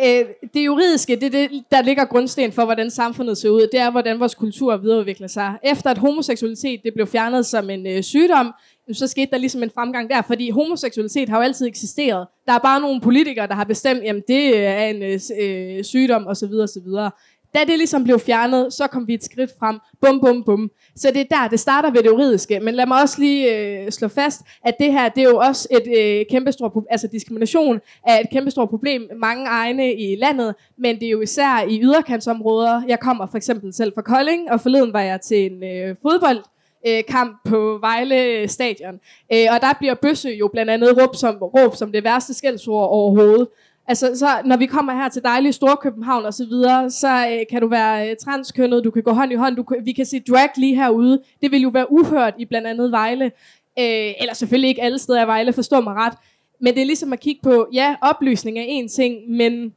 [0.00, 3.60] Øh, det juridiske, det er det, der ligger grundsten for, hvordan samfundet ser ud.
[3.72, 5.54] Det er, hvordan vores kultur videreudvikler sig.
[5.64, 8.52] Efter at homoseksualitet det blev fjernet som en øh, sygdom,
[8.92, 12.26] så skete der ligesom en fremgang der, fordi homoseksualitet har jo altid eksisteret.
[12.46, 15.84] Der er bare nogle politikere, der har bestemt, at det øh, er en øh, øh
[15.84, 16.52] sygdom osv.
[16.52, 16.88] osv.
[17.54, 19.78] Da det ligesom blev fjernet, så kom vi et skridt frem.
[20.00, 20.70] Bum, bum, bum.
[20.96, 22.60] Så det er der, det starter ved det juridiske.
[22.60, 25.68] Men lad mig også lige øh, slå fast, at det her, det er jo også
[25.70, 26.88] et øh, kæmpestort problem.
[26.90, 31.64] Altså diskrimination er et kæmpestort problem mange egne i landet, men det er jo især
[31.68, 32.82] i yderkantsområder.
[32.88, 36.38] Jeg kommer for eksempel selv fra Kolding, og forleden var jeg til en øh, fodbold
[36.86, 38.94] øh, kamp på Vejle Stadion.
[39.32, 42.88] Øh, og der bliver bøsse jo blandt andet råb som, råb som det værste skældsord
[42.88, 43.48] overhovedet.
[43.88, 47.60] Altså, så når vi kommer her til dejlige Storkøbenhavn og så videre, så øh, kan
[47.60, 50.20] du være øh, transkønnet, du kan gå hånd i hånd, du kan, vi kan se
[50.20, 51.22] drag lige herude.
[51.42, 53.24] Det vil jo være uhørt i blandt andet Vejle.
[53.78, 56.12] Øh, eller selvfølgelig ikke alle steder i Vejle, forstår mig ret.
[56.60, 59.72] Men det er ligesom at kigge på, ja, oplysning er en ting, men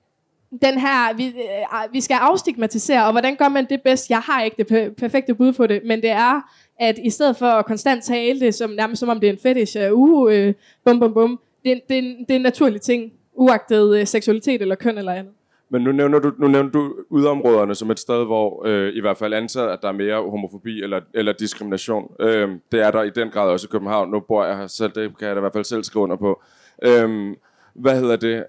[0.62, 4.10] den her, vi, øh, vi skal afstigmatisere, og hvordan gør man det bedst?
[4.10, 6.41] Jeg har ikke det per- perfekte bud på det, men det er,
[6.80, 9.39] at i stedet for at konstant tale det, som, nærmest som om det er en
[9.43, 10.54] fetish, øh, uh, uh, øh,
[10.86, 14.97] bum bum bum, det, det, det er en naturlig ting, uagtet øh, seksualitet eller køn
[14.97, 15.34] eller andet.
[15.69, 19.17] Men nu nævner du, nu nævner du udområderne som et sted, hvor øh, i hvert
[19.17, 22.15] fald antaget, at der er mere homofobi eller, eller diskrimination.
[22.19, 24.12] Øh, det er der i den grad også i København.
[24.12, 26.15] Nu bor jeg her selv, det kan jeg da i hvert fald selv skrive under
[26.15, 26.41] på.
[26.84, 27.36] Øh,
[27.73, 28.45] hvad hedder det?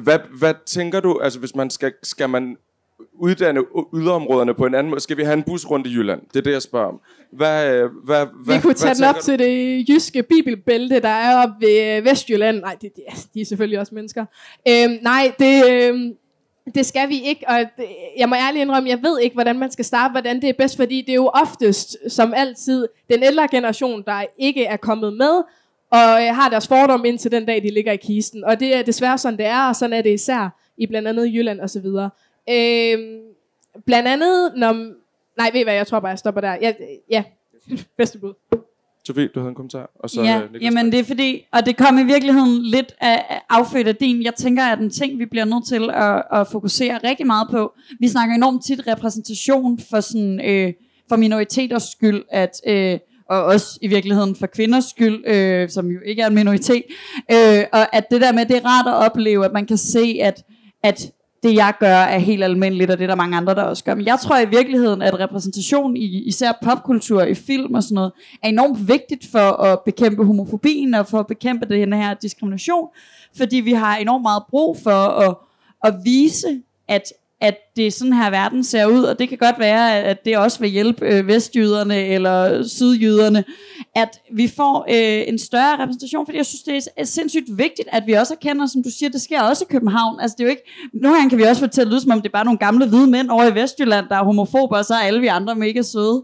[0.00, 2.56] Hvad, hvad tænker du, altså hvis man skal, skal man
[3.14, 3.60] uddanne
[3.94, 5.00] yderområderne på en anden måde?
[5.00, 6.20] Skal vi have en bus rundt i Jylland?
[6.28, 7.00] Det er det, jeg spørger om.
[7.32, 11.00] Hvad, øh, hvad, Vi hvad, kunne tage hvad den op tænker til det jyske bibelbælte,
[11.00, 12.60] der er oppe ved øh, Vestjylland.
[12.60, 14.24] Nej, det, det, de er selvfølgelig også mennesker.
[14.68, 16.14] Øhm, nej, det, øhm,
[16.74, 17.58] det skal vi ikke, og
[18.18, 20.76] jeg må ærligt indrømme, jeg ved ikke, hvordan man skal starte, hvordan det er bedst,
[20.76, 25.42] fordi det er jo oftest, som altid, den ældre generation, der ikke er kommet med,
[25.92, 28.44] og øh, har deres fordom indtil den dag, de ligger i kisten.
[28.44, 31.34] Og det er desværre sådan, det er, og sådan er det især i blandt andet
[31.34, 32.10] Jylland og så videre.
[32.50, 33.20] Øhm,
[33.86, 34.72] blandt andet, når...
[35.36, 36.56] Nej, ved I hvad, jeg tror bare, jeg stopper der.
[36.60, 36.72] Ja,
[37.10, 37.24] ja.
[37.98, 38.34] bedste bud.
[39.06, 39.90] Sofie, du havde en kommentar.
[39.94, 42.92] Og så, ja, øh, Niklas jamen det er fordi, og det kom i virkeligheden lidt
[43.00, 44.22] af, af affødt af din.
[44.22, 47.72] Jeg tænker, at en ting, vi bliver nødt til at, at fokusere rigtig meget på.
[48.00, 50.72] Vi snakker enormt tit repræsentation for sådan øh,
[51.08, 56.00] for minoriteters skyld, at øh, og også i virkeligheden for kvinders skyld, øh, som jo
[56.04, 56.82] ikke er en minoritet,
[57.32, 60.18] øh, og at det der med, det er rart at opleve, at man kan se,
[60.22, 60.44] at,
[60.82, 63.84] at det jeg gør er helt almindeligt, og det er der mange andre, der også
[63.84, 63.94] gør.
[63.94, 68.12] Men jeg tror i virkeligheden, at repræsentation i især popkultur, i film og sådan noget,
[68.42, 72.88] er enormt vigtigt for at bekæmpe homofobien og for at bekæmpe den her diskrimination,
[73.36, 75.36] fordi vi har enormt meget brug for at,
[75.84, 77.02] at vise, at
[77.42, 80.38] at det er sådan her verden ser ud, og det kan godt være, at det
[80.38, 83.44] også vil hjælpe øh, vestjyderne eller sydjyderne,
[83.96, 88.02] at vi får øh, en større repræsentation, fordi jeg synes, det er sindssygt vigtigt, at
[88.06, 90.20] vi også erkender, som du siger, det sker også i København.
[90.20, 92.10] Altså det er jo ikke, nogle gange kan vi også få til at lyde, som
[92.10, 94.84] om det er bare nogle gamle hvide mænd over i Vestjylland, der er homofobe, og
[94.84, 96.22] så er alle vi andre mega søde.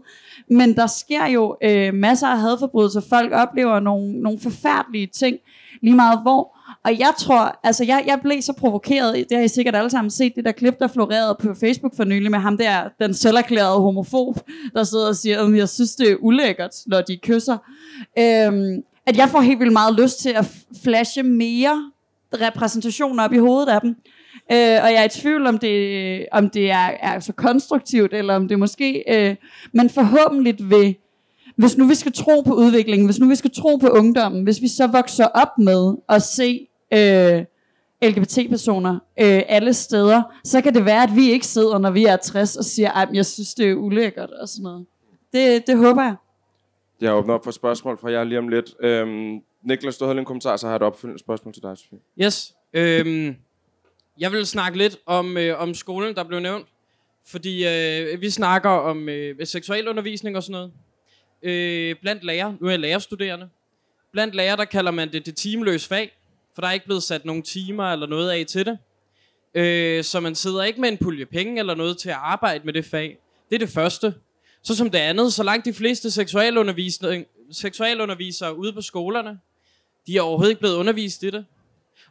[0.49, 5.37] Men der sker jo øh, masser af hadforbrydelser, folk oplever nogle, nogle forfærdelige ting,
[5.81, 6.58] lige meget hvor.
[6.85, 10.11] Og jeg tror, altså jeg, jeg blev så provokeret, det har I sikkert alle sammen
[10.11, 13.81] set, det der klip, der florerede på Facebook for nylig med ham der, den selverklærede
[13.81, 14.39] homofob,
[14.73, 17.57] der sidder og siger, at jeg synes, det er ulækkert, når de kysser.
[18.19, 20.45] Øhm, at jeg får helt vildt meget lyst til at
[20.83, 21.91] flashe mere
[22.33, 23.89] repræsentationer op i hovedet af dem.
[24.51, 28.35] Øh, og jeg er i tvivl om det, om det er, er så konstruktivt, eller
[28.35, 29.35] om det måske, øh,
[29.73, 30.95] men forhåbentlig vil,
[31.55, 34.61] hvis nu vi skal tro på udviklingen, hvis nu vi skal tro på ungdommen, hvis
[34.61, 37.45] vi så vokser op med at se øh,
[38.01, 42.17] LGBT-personer øh, alle steder, så kan det være, at vi ikke sidder, når vi er
[42.17, 44.85] 60 og siger, at jeg synes, det er ulækkert og sådan noget.
[45.33, 46.15] Det, det håber jeg.
[47.01, 48.75] Jeg åbner op for spørgsmål fra jer lige om lidt.
[48.79, 51.99] Øhm, Niklas, du havde en kommentar, så har jeg et opfølgende spørgsmål til dig, Sofie.
[52.21, 52.55] Yes.
[52.73, 53.35] Øhm,
[54.19, 56.67] jeg vil snakke lidt om, øh, om skolen, der blev nævnt.
[57.25, 60.71] Fordi øh, vi snakker om øh, seksualundervisning og sådan noget.
[61.43, 63.49] Øh, blandt lærer, nu er jeg lærerstuderende.
[64.11, 66.11] Blandt lærer, der kalder man det det timeløse fag.
[66.53, 68.77] For der er ikke blevet sat nogle timer eller noget af til det.
[69.53, 72.73] Øh, så man sidder ikke med en pulje penge eller noget til at arbejde med
[72.73, 73.17] det fag.
[73.49, 74.13] Det er det første.
[74.63, 79.39] Så som det andet, så langt de fleste seksualundervisning, seksualundervisere ude på skolerne,
[80.07, 81.45] de er overhovedet ikke blevet undervist i det.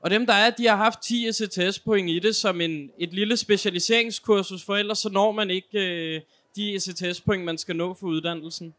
[0.01, 3.13] Og dem der er, de har haft 10 ECTS point i det som en, et
[3.13, 6.21] lille specialiseringskursus, for ellers så når man ikke øh,
[6.57, 8.75] de ECTS point, man skal nå for uddannelsen.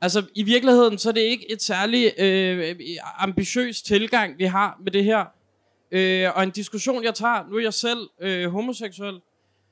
[0.00, 2.76] Altså i virkeligheden, så er det ikke et særligt øh,
[3.18, 5.24] ambitiøs tilgang, vi har med det her.
[5.90, 9.20] Øh, og en diskussion, jeg tager, nu er jeg selv øh, homoseksuel,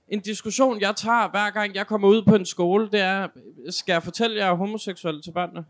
[0.08, 3.28] en diskussion, jeg tager hver gang jeg kommer ud på en skole, det er,
[3.70, 5.64] skal jeg fortælle, at jeg er homoseksuel til børnene?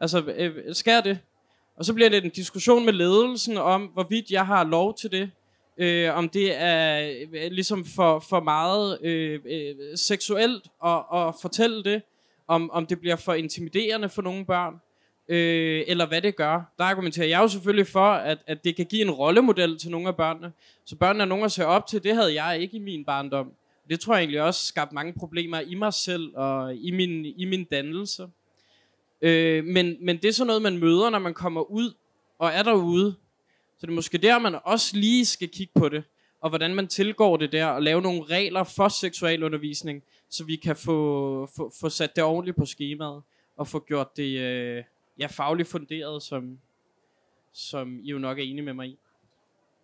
[0.00, 1.18] Altså, øh, skal jeg det?
[1.76, 5.30] Og så bliver det en diskussion med ledelsen om, hvorvidt jeg har lov til det.
[5.78, 11.84] Øh, om det er øh, ligesom for, for meget øh, øh, seksuelt at, at fortælle
[11.84, 12.02] det.
[12.50, 14.74] Om, om det bliver for intimiderende for nogle børn.
[15.28, 16.72] Øh, eller hvad det gør.
[16.78, 20.08] Der argumenterer jeg jo selvfølgelig for, at, at det kan give en rollemodel til nogle
[20.08, 20.52] af børnene.
[20.84, 22.02] Så børnene er nogen at se op til.
[22.02, 23.52] Det havde jeg ikke i min barndom.
[23.88, 27.44] Det tror jeg egentlig også skabte mange problemer i mig selv og i min, i
[27.44, 28.28] min dannelse.
[29.22, 31.94] Øh, men, men det er sådan noget, man møder, når man kommer ud
[32.38, 33.14] og er derude.
[33.78, 36.02] Så det er måske der, man også lige skal kigge på det.
[36.40, 40.76] Og hvordan man tilgår det der, og lave nogle regler for seksualundervisning, så vi kan
[40.76, 43.22] få, få, få sat det ordentligt på skemaet,
[43.56, 44.84] og få gjort det øh,
[45.18, 46.58] ja, fagligt funderet, som,
[47.52, 48.98] som I jo nok er enige med mig i.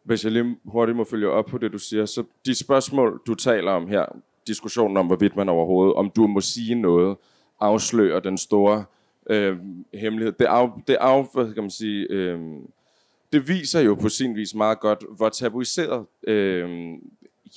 [0.02, 3.34] Hvis jeg lige hurtigt må følge op på det, du siger, så de spørgsmål, du
[3.34, 4.06] taler om her,
[4.46, 7.16] diskussionen om, hvorvidt man overhovedet, om du må sige noget,
[7.60, 8.84] afslører den store
[9.30, 9.58] øh,
[9.94, 10.32] hemmelighed.
[10.32, 12.40] Det, af, det, af, hvad kan man sige, øh,
[13.32, 16.94] det viser jo på sin vis meget godt, hvor tabuiseret øh,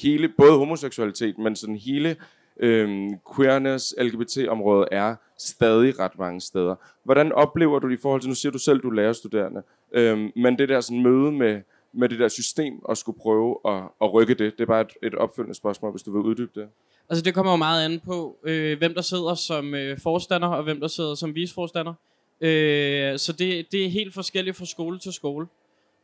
[0.02, 2.15] hele, både homoseksualitet, men sådan hele
[2.60, 6.76] øhm, queerness, LGBT-området er stadig ret mange steder.
[7.04, 10.32] Hvordan oplever du det i forhold til, nu siger du selv, du er lærerstuderende, øhm,
[10.36, 11.62] men det der sådan møde med,
[11.93, 14.91] med det der system og skulle prøve at, at rykke det, det er bare et,
[15.04, 16.67] et opfølgende spørgsmål, hvis du vil uddybe det.
[17.10, 20.63] Altså det kommer jo meget an på, øh, hvem der sidder som øh, forstander, og
[20.63, 21.93] hvem der sidder som visforstander.
[22.41, 25.48] Øh, så det, det er helt forskelligt fra skole til skole.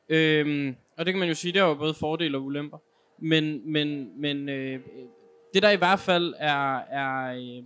[0.10, 2.78] Øh, og det kan man jo sige, det er jo både fordele og ulemper.
[3.20, 4.80] Men, men, men øh,
[5.56, 7.64] det der i hvert fald er, er øh,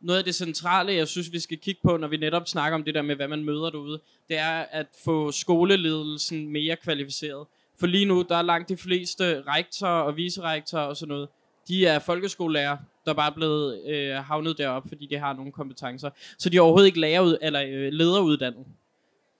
[0.00, 2.84] noget af det centrale, jeg synes, vi skal kigge på, når vi netop snakker om
[2.84, 7.46] det der med, hvad man møder derude, det er at få skoleledelsen mere kvalificeret.
[7.80, 11.28] For lige nu, der er langt de fleste rektorer og viserektorer og sådan noget,
[11.68, 16.10] de er folkeskolelærer, der bare er blevet øh, havnet derop, fordi de har nogle kompetencer.
[16.38, 18.66] Så de er overhovedet ikke lærer ud, eller øh, lederuddannet.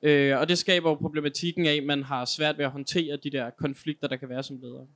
[0.02, 3.30] Øh, og det skaber jo problematikken af, at man har svært ved at håndtere de
[3.30, 4.86] der konflikter, der kan være som leder.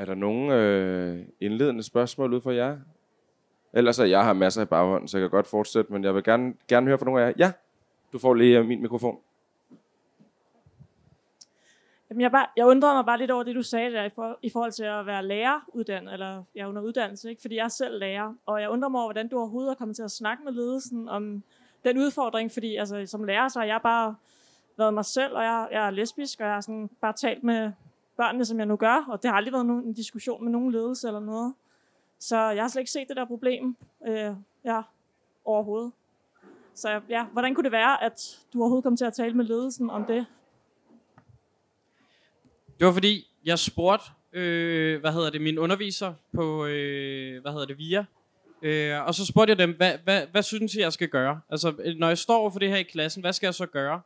[0.00, 2.78] Er der nogle øh, indledende spørgsmål ud fra jer?
[3.72, 6.24] Ellers er jeg har masser i baghånden, så jeg kan godt fortsætte, men jeg vil
[6.24, 7.34] gerne, gerne høre fra nogle af jer.
[7.38, 7.52] Ja,
[8.12, 9.18] du får lige øh, min mikrofon.
[12.10, 14.38] Jamen, jeg, bare, jeg undrede mig bare lidt over det, du sagde der i, for,
[14.42, 17.40] i forhold til at være læreruddannet, eller jeg er under uddannelse, ikke?
[17.40, 19.96] fordi jeg er selv lærer, og jeg undrer mig over, hvordan du overhovedet er kommet
[19.96, 21.42] til at snakke med ledelsen om
[21.84, 24.14] den udfordring, fordi altså, som lærer, så har jeg bare
[24.78, 27.72] været mig selv, og jeg, jeg er lesbisk, og jeg har sådan bare talt med
[28.20, 30.72] børnene, som jeg nu gør, og det har aldrig været nogen, en diskussion med nogen
[30.72, 31.54] ledelse eller noget.
[32.18, 33.76] Så jeg har slet ikke set det der problem
[34.08, 34.82] øh, ja,
[35.44, 35.92] overhovedet.
[36.74, 39.90] Så ja, hvordan kunne det være, at du overhovedet kom til at tale med ledelsen
[39.90, 40.26] om det?
[42.78, 47.66] Det var fordi, jeg spurgte, øh, hvad hedder det, min underviser på, øh, hvad hedder
[47.66, 48.04] det, VIA,
[48.62, 51.40] øh, og så spurgte jeg dem, hvad, hvad, hvad synes I, jeg skal gøre?
[51.50, 54.00] Altså, når jeg står for det her i klassen, hvad skal jeg så gøre?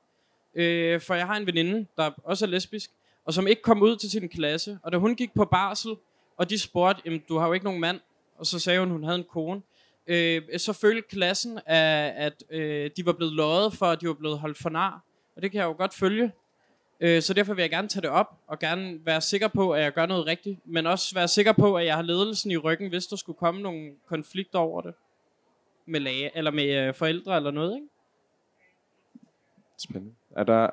[0.54, 2.90] Øh, for jeg har en veninde, der også er lesbisk,
[3.24, 5.96] og som ikke kom ud til sin klasse, og da hun gik på barsel,
[6.36, 8.00] og de spurgte, jamen, du har jo ikke nogen mand,
[8.38, 9.62] og så sagde hun, hun havde en kone,
[10.06, 14.14] øh, så følte klassen, at, at øh, de var blevet løjet for, at de var
[14.14, 15.04] blevet holdt for nar,
[15.36, 16.32] og det kan jeg jo godt følge,
[17.00, 19.82] Øh, så derfor vil jeg gerne tage det op, og gerne være sikker på, at
[19.82, 22.88] jeg gør noget rigtigt, men også være sikker på, at jeg har ledelsen i ryggen,
[22.88, 24.94] hvis der skulle komme nogle konflikter over det.
[25.86, 27.88] Med læge, eller med øh, forældre eller noget, ikke?
[29.78, 30.14] Spændende.
[30.36, 30.70] Er der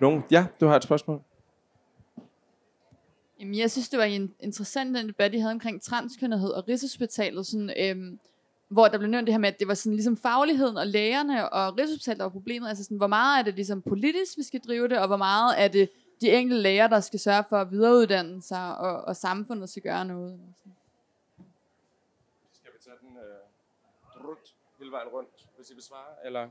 [0.00, 0.24] nogen?
[0.30, 1.22] Ja, du har et spørgsmål.
[3.40, 7.46] Jamen, jeg synes, det var en interessant den debat, I havde omkring transkønnethed og Rigshospitalet,
[7.46, 8.18] sådan, øhm,
[8.68, 11.52] hvor der blev nævnt det her med, at det var sådan ligesom fagligheden og lægerne
[11.52, 12.68] og Rigshospitalet, der var problemet.
[12.68, 15.60] Altså sådan, hvor meget er det ligesom politisk, vi skal drive det, og hvor meget
[15.62, 19.68] er det de enkelte læger, der skal sørge for at videreuddanne sig, og, og samfundet
[19.68, 20.40] skal gøre noget.
[22.52, 26.26] Skal vi tage den øh, rundt, hele vejen rundt, hvis I vil svare?
[26.26, 26.50] Eller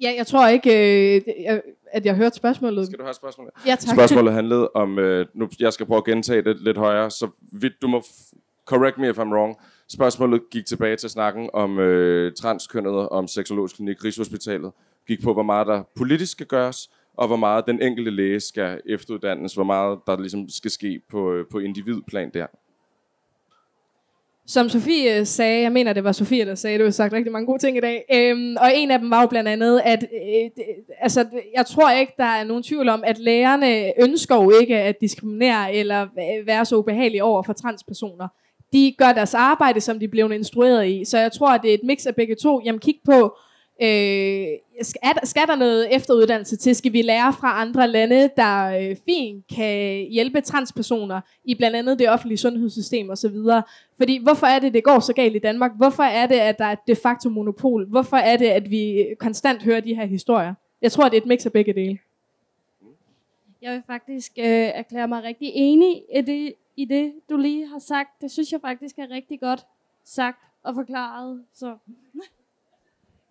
[0.00, 0.70] Ja, jeg tror ikke,
[1.16, 1.60] øh,
[1.92, 2.86] at jeg hørte spørgsmålet.
[2.86, 3.52] skal du have spørgsmålet?
[3.66, 3.94] Ja, tak.
[3.94, 7.82] Spørgsmålet handlede om, øh, nu jeg skal prøve at gentage det lidt højere, så vidt
[7.82, 8.02] du må
[8.66, 9.56] correct me if I'm wrong.
[9.88, 14.72] Spørgsmålet gik tilbage til snakken om øh, transkønnet, om seksologisk klinik, Rigshospitalet.
[15.08, 18.80] Gik på, hvor meget der politisk skal gøres, og hvor meget den enkelte læge skal
[18.86, 22.46] efteruddannes, hvor meget der ligesom skal ske på, øh, på individplan der.
[24.48, 27.32] Som Sofie øh, sagde, jeg mener, det var Sofie, der sagde, du har sagt rigtig
[27.32, 30.02] mange gode ting i dag, øhm, og en af dem var jo blandt andet, at
[30.02, 30.64] øh, det,
[31.00, 35.00] altså, jeg tror ikke, der er nogen tvivl om, at lærerne ønsker jo ikke at
[35.00, 36.06] diskriminere eller
[36.46, 38.28] være så ubehagelige over for transpersoner.
[38.72, 41.74] De gør deres arbejde, som de blev instrueret i, så jeg tror, at det er
[41.74, 42.60] et mix af begge to.
[42.64, 43.36] Jamen kig på,
[43.82, 44.48] øh,
[44.82, 46.76] skal, der, skal der noget efteruddannelse til?
[46.76, 51.98] Skal vi lære fra andre lande, der øh, fint kan hjælpe transpersoner i blandt andet
[51.98, 53.36] det offentlige sundhedssystem osv.?
[53.96, 55.72] Fordi hvorfor er det, det går så galt i Danmark?
[55.76, 57.86] Hvorfor er det, at der er et de facto monopol?
[57.88, 60.54] Hvorfor er det, at vi øh, konstant hører de her historier?
[60.82, 61.98] Jeg tror, det er et mix af begge dele.
[63.62, 67.78] Jeg vil faktisk øh, erklære mig rigtig enig i det, i det, du lige har
[67.78, 68.20] sagt.
[68.20, 69.66] Det synes jeg faktisk er rigtig godt
[70.04, 71.44] sagt og forklaret.
[71.54, 71.76] Så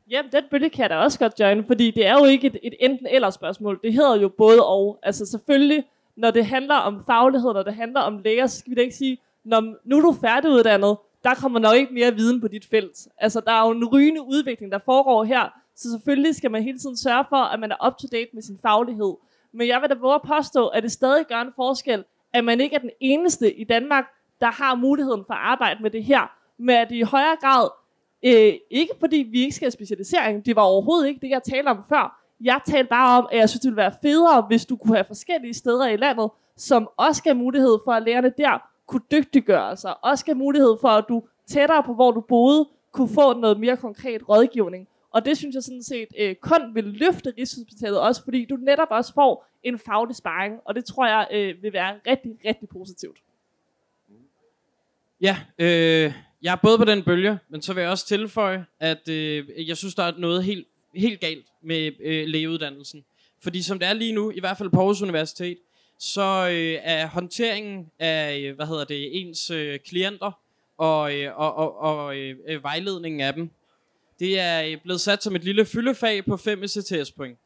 [0.09, 2.57] Jamen, den bølge kan jeg da også godt join, fordi det er jo ikke et,
[2.63, 3.79] et enten-eller spørgsmål.
[3.83, 4.99] Det hedder jo både og.
[5.03, 5.83] Altså selvfølgelig,
[6.15, 8.95] når det handler om faglighed, når det handler om læger, så skal vi da ikke
[8.95, 13.07] sige, når nu er du færdiguddannet, der kommer nok ikke mere viden på dit felt.
[13.17, 16.79] Altså, der er jo en rygende udvikling, der foregår her, så selvfølgelig skal man hele
[16.79, 19.13] tiden sørge for, at man er up-to-date med sin faglighed.
[19.51, 22.03] Men jeg vil da våge at påstå, at det stadig gør en forskel,
[22.33, 24.05] at man ikke er den eneste i Danmark,
[24.41, 26.31] der har muligheden for at arbejde med det her.
[26.57, 27.69] Men at det i højere grad
[28.25, 31.67] Øh, ikke fordi vi ikke skal have specialisering, det var overhovedet ikke det, jeg talte
[31.67, 32.21] om før.
[32.41, 35.05] Jeg talte bare om, at jeg synes, det ville være federe, hvis du kunne have
[35.07, 40.03] forskellige steder i landet, som også gav mulighed for, at lærerne der kunne dygtiggøre sig.
[40.03, 43.77] Også gav mulighed for, at du tættere på, hvor du boede, kunne få noget mere
[43.77, 44.87] konkret rådgivning.
[45.11, 48.87] Og det synes jeg sådan set øh, kun vil løfte Rigshospitalet også, fordi du netop
[48.91, 53.17] også får en faglig sparring, og det tror jeg øh, vil være rigtig, rigtig positivt.
[55.21, 56.13] Ja, øh,
[56.45, 59.77] jeg er både på den bølge, men så vil jeg også tilføje, at øh, jeg
[59.77, 63.05] synes, der er noget helt, helt galt med øh, lægeuddannelsen.
[63.43, 65.57] Fordi som det er lige nu, i hvert fald på Aarhus Universitet,
[65.99, 70.31] så øh, er håndteringen af, øh, hvad hedder det, ens øh, klienter
[70.77, 73.49] og, øh, og, og, og øh, øh vejledningen af dem,
[74.19, 77.39] det er øh, blevet sat som et lille fyldefag på 5 ECTS-point.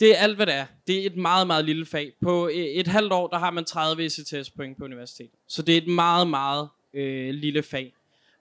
[0.00, 0.66] Det er alt, hvad det er.
[0.86, 2.12] Det er et meget, meget lille fag.
[2.22, 5.38] På øh, et halvt år, der har man 30 ECTS-point på universitetet.
[5.48, 7.94] Så det er et meget, meget øh, lille fag.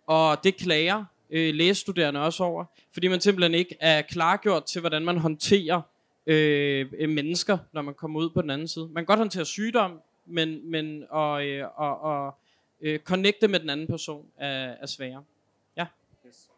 [0.07, 5.05] Og det klager øh, lægestuderende også over, fordi man simpelthen ikke er klargjort til, hvordan
[5.05, 5.81] man håndterer
[6.25, 8.85] øh, øh, mennesker, når man kommer ud på den anden side.
[8.85, 12.35] Man kan godt håndtere sygdom, men, men og, øh, og, og,
[12.81, 15.23] øh, connecte med den anden person er, er sværere.
[15.77, 15.85] Ja.
[16.27, 16.49] Yes.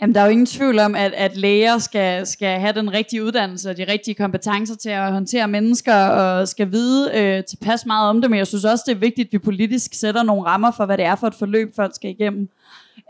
[0.00, 3.24] Jamen, der er jo ingen tvivl om, at, at læger skal, skal have den rigtige
[3.24, 8.08] uddannelse og de rigtige kompetencer til at håndtere mennesker og skal vide øh, tilpas meget
[8.08, 10.70] om det, men jeg synes også, det er vigtigt, at vi politisk sætter nogle rammer
[10.70, 12.48] for, hvad det er for et forløb, folk skal igennem.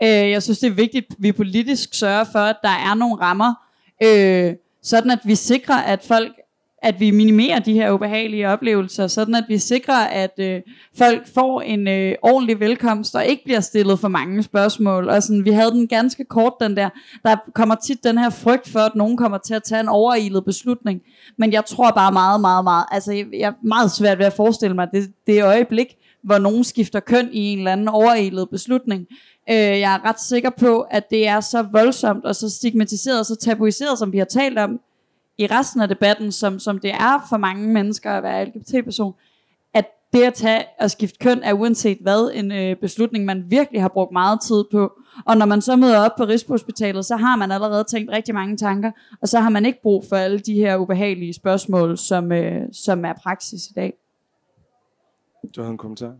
[0.03, 3.15] Øh, jeg synes, det er vigtigt, at vi politisk sørger for, at der er nogle
[3.15, 3.53] rammer,
[4.03, 6.31] øh, sådan at vi sikrer, at folk
[6.83, 10.61] at vi minimerer de her ubehagelige oplevelser, sådan at vi sikrer, at øh,
[10.97, 15.09] folk får en øh, ordentlig velkomst, og ikke bliver stillet for mange spørgsmål.
[15.09, 16.89] Og sådan, vi havde den ganske kort, den der.
[17.23, 20.45] Der kommer tit den her frygt for, at nogen kommer til at tage en overilet
[20.45, 21.01] beslutning.
[21.37, 24.33] Men jeg tror bare meget, meget, meget, altså jeg, jeg er meget svært ved at
[24.33, 25.87] forestille mig, det, det øjeblik,
[26.23, 29.05] hvor nogen skifter køn i en eller anden overilet beslutning.
[29.49, 33.25] Øh, jeg er ret sikker på, at det er så voldsomt og så stigmatiseret og
[33.25, 34.79] så tabuiseret, som vi har talt om
[35.37, 39.13] i resten af debatten, som, som det er for mange mennesker at være LGBT-person,
[39.73, 43.81] at det at tage og skifte køn er uanset hvad en øh, beslutning, man virkelig
[43.81, 44.99] har brugt meget tid på.
[45.25, 48.57] Og når man så møder op på Rigshospitalet, så har man allerede tænkt rigtig mange
[48.57, 52.61] tanker, og så har man ikke brug for alle de her ubehagelige spørgsmål, som, øh,
[52.73, 53.93] som er praksis i dag.
[55.55, 56.13] Du havde en kommentar?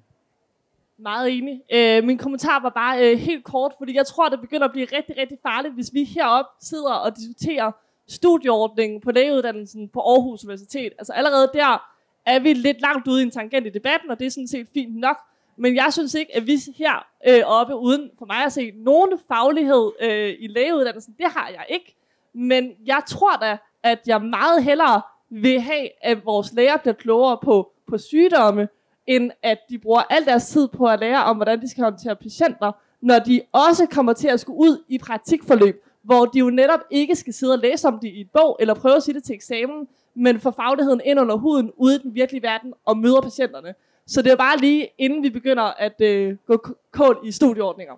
[0.99, 1.61] Meget enig.
[1.74, 4.86] Øh, min kommentar var bare øh, helt kort, fordi jeg tror, det begynder at blive
[4.86, 7.72] rigtig, rigtig farligt, hvis vi heroppe sidder og diskuterer
[8.08, 10.93] studieordningen på lægeuddannelsen på Aarhus Universitet.
[10.97, 11.91] Altså allerede der
[12.26, 14.68] er vi lidt langt ude i en tangent i debatten, og det er sådan set
[14.74, 15.18] fint nok.
[15.58, 19.20] Men jeg synes ikke, at vi her øh, oppe, uden for mig at se nogen
[19.28, 21.95] faglighed øh, i lægeuddannelsen, det har jeg ikke.
[22.34, 27.38] Men jeg tror da, at jeg meget hellere vil have, at vores læger bliver klogere
[27.43, 28.68] på, på sygdomme,
[29.08, 32.16] end at de bruger al deres tid på at lære om, hvordan de skal håndtere
[32.16, 36.80] patienter, når de også kommer til at skulle ud i praktikforløb, hvor de jo netop
[36.89, 39.24] ikke skal sidde og læse om det i et bog, eller prøve at sige det
[39.24, 43.22] til eksamen, men få fagligheden ind under huden, ude i den virkelige verden, og møder
[43.22, 43.76] patienterne.
[44.08, 47.93] Så det er bare lige, inden vi begynder at øh, gå kål i studieordninger.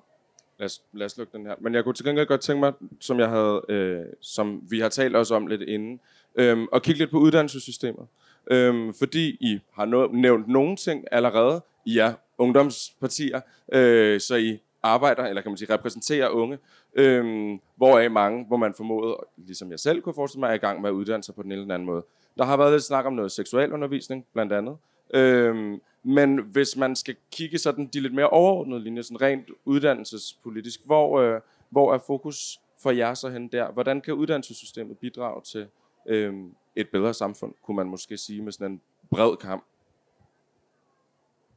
[0.60, 1.56] Lad os, lad os lukke den her.
[1.60, 4.90] Men jeg kunne til gengæld godt tænke mig, som jeg havde, øh, som vi har
[4.90, 6.00] talt også om lidt inden,
[6.36, 8.08] øh, at kigge lidt på uddannelsessystemet.
[8.52, 11.62] Øh, fordi I har no- nævnt nogle ting allerede.
[11.86, 13.42] I er ungdomspartier,
[13.74, 16.58] øh, så I arbejder, eller kan man sige, repræsenterer unge,
[16.94, 20.82] øhm, hvoraf mange, hvor man formodet, ligesom jeg selv kunne forestille mig, er i gang
[20.82, 22.04] med at uddanne sig på den ene eller anden måde.
[22.38, 24.78] Der har været lidt snak om noget seksualundervisning, blandt andet.
[25.14, 30.86] Øhm, men hvis man skal kigge sådan de lidt mere overordnede linjer, sådan rent uddannelsespolitisk,
[30.86, 33.72] hvor, øh, hvor er fokus for jer så hen der?
[33.72, 35.68] Hvordan kan uddannelsessystemet bidrage til
[36.06, 36.34] øh,
[36.76, 39.64] et bedre samfund, kunne man måske sige med sådan en bred kamp?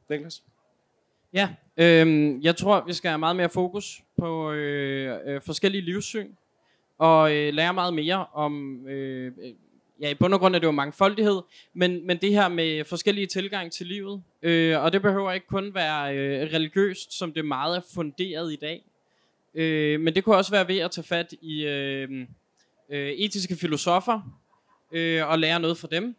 [0.09, 0.43] Niklas?
[1.33, 6.31] Ja, Øhm, jeg tror, vi skal have meget mere fokus på øh, øh, forskellige livssyn,
[6.97, 9.53] og øh, lære meget mere om, øh, øh
[10.01, 11.41] ja i bund og grund er det jo mangfoldighed,
[11.73, 15.73] men, men det her med forskellige tilgang til livet, øh, og det behøver ikke kun
[15.73, 18.83] være øh, religiøst, som det meget er funderet i dag,
[19.53, 22.27] øh, men det kunne også være ved at tage fat i øh,
[22.89, 24.39] øh, etiske filosofer,
[24.91, 26.15] øh, og lære noget fra dem.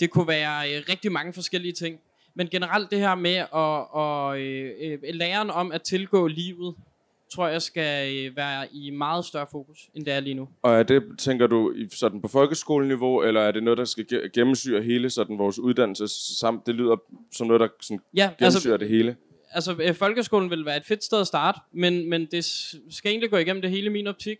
[0.00, 2.00] Det kunne være øh, rigtig mange forskellige ting.
[2.34, 6.74] Men generelt det her med at, at, øh, øh, læren om at tilgå livet,
[7.34, 10.48] tror jeg skal øh, være i meget større fokus, end det er lige nu.
[10.62, 14.28] Og er det, tænker du, sådan på folkeskoleniveau, eller er det noget, der skal ge-
[14.28, 16.08] gennemsyre hele sådan vores uddannelse,
[16.38, 16.96] samt det lyder
[17.32, 19.16] som noget, der sådan Ja, gennemsyrer altså, det hele?
[19.50, 22.44] altså øh, folkeskolen vil være et fedt sted at starte, men, men det
[22.90, 24.38] skal egentlig gå igennem det hele min optik.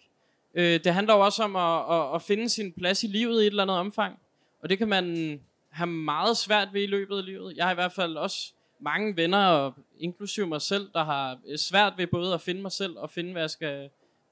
[0.55, 3.47] Øh, det handler jo også om at, at, at finde sin plads i livet i
[3.47, 4.19] et eller andet omfang.
[4.63, 5.41] Og det kan man
[5.73, 7.57] have meget svært ved i løbet af livet.
[7.57, 11.59] Jeg har i hvert fald også mange venner, og inklusive mig selv, der har øh,
[11.59, 13.91] svært ved både at finde mig selv og finde, hvad jeg skal,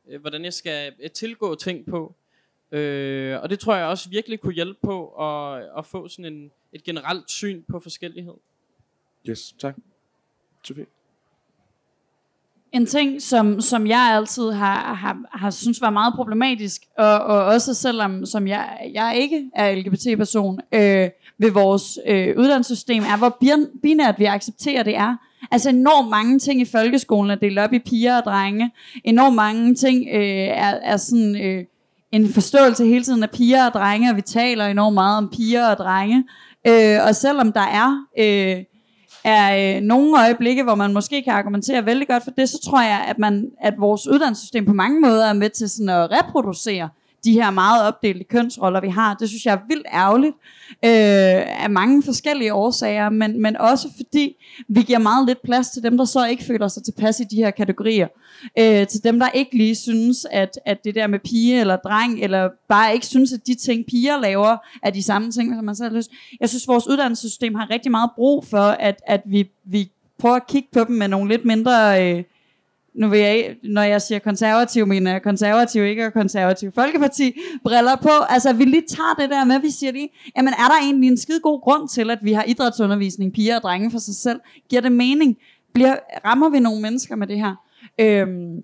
[0.09, 2.15] øh, hvordan jeg skal øh, tilgå ting på.
[2.73, 6.51] Øh, og det tror jeg også virkelig kunne hjælpe på at, at få sådan en,
[6.73, 8.35] et generelt syn på forskellighed.
[9.29, 9.77] Yes, tak.
[10.65, 10.87] Sofie?
[12.73, 17.45] En ting, som, som jeg altid har, har, har synes var meget problematisk, og, og
[17.45, 21.09] også selvom som jeg, jeg ikke er LGBT-person, øh,
[21.39, 23.39] ved vores øh, uddannelsessystem, er, hvor
[23.83, 25.17] binært vi accepterer det er.
[25.51, 28.71] Altså enormt mange ting i folkeskolen er delt op i piger og drenge.
[29.05, 31.65] Enormt mange ting øh, er, er sådan øh,
[32.13, 35.67] en forståelse hele tiden af piger og drenge, og vi taler enormt meget om piger
[35.67, 36.25] og drenge.
[36.67, 38.05] Øh, og selvom der er...
[38.19, 38.65] Øh,
[39.25, 42.83] er øh, nogle øjeblikke, hvor man måske kan argumentere vældig godt for det, så tror
[42.83, 46.89] jeg, at, man, at vores uddannelsessystem på mange måder er med til sådan at reproducere
[47.25, 49.15] de her meget opdelte kønsroller, vi har.
[49.15, 50.35] Det synes jeg er vildt ærgerligt
[50.85, 54.37] øh, af mange forskellige årsager, men, men også fordi
[54.69, 57.37] vi giver meget lidt plads til dem, der så ikke føler sig tilpas i de
[57.37, 58.09] her kategorier.
[58.59, 62.21] Øh, til dem, der ikke lige synes, at, at det der med pige eller dreng,
[62.21, 65.77] eller bare ikke synes, at de ting, piger laver, er de samme ting, som man
[65.77, 66.11] selv lyst.
[66.41, 70.47] Jeg synes, vores uddannelsessystem har rigtig meget brug for, at, at vi, vi prøver at
[70.47, 72.05] kigge på dem med nogle lidt mindre...
[72.13, 72.25] Øh,
[72.95, 77.33] nu vil jeg, når jeg siger konservativ, mener jeg konservativ, ikke konservativ folkeparti,
[77.63, 78.11] briller på.
[78.29, 81.19] Altså, vi lige tager det der med, vi siger lige, jamen er der egentlig en
[81.19, 84.41] skide god grund til, at vi har idrætsundervisning, piger og drenge for sig selv?
[84.71, 85.37] Giver det mening?
[85.75, 87.55] Bliver, rammer vi nogle mennesker med det her?
[88.01, 88.63] Øhm,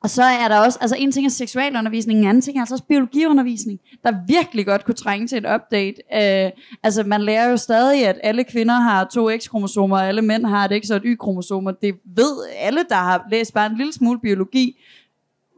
[0.00, 2.74] og så er der også, altså en ting er seksualundervisning, en anden ting er altså
[2.74, 5.96] også biologiundervisning, der virkelig godt kunne trænge til et update.
[6.14, 6.50] Øh,
[6.82, 10.68] altså man lærer jo stadig, at alle kvinder har to X-kromosomer, og alle mænd har
[10.68, 11.70] et X og et Y-kromosomer.
[11.70, 14.80] Det ved alle, der har læst bare en lille smule biologi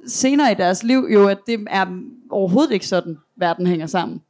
[0.06, 1.86] senere i deres liv, jo at det er
[2.30, 4.22] overhovedet ikke sådan, verden hænger sammen.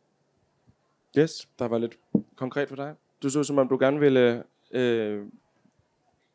[1.18, 1.98] Yes, der var lidt
[2.36, 2.94] konkret for dig.
[3.22, 4.42] Du så som om du gerne ville
[4.72, 5.22] øh,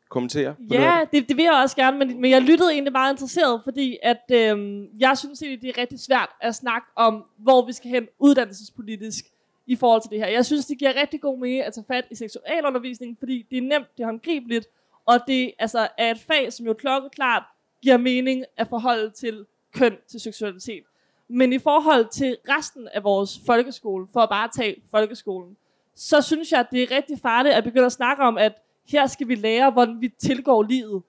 [0.08, 3.60] kommentere Ja, det, det vil jeg også gerne, men, men jeg lyttede egentlig meget interesseret,
[3.64, 7.72] fordi at øhm, jeg synes egentlig, det er rigtig svært at snakke om, hvor vi
[7.72, 9.24] skal hen uddannelsespolitisk
[9.66, 10.26] i forhold til det her.
[10.26, 13.62] Jeg synes, det giver rigtig god mening at tage fat i seksualundervisning, fordi det er
[13.62, 14.66] nemt, det er håndgribeligt,
[15.06, 17.42] og det altså, er et fag, som jo klokkeklart
[17.82, 20.82] giver mening at forholde til køn, til seksualitet.
[21.28, 25.56] Men i forhold til resten af vores folkeskole, for at bare tage folkeskolen,
[25.94, 28.52] så synes jeg, at det er rigtig farligt at begynde at snakke om, at
[28.88, 31.02] her skal vi lære, hvordan vi tilgår livet.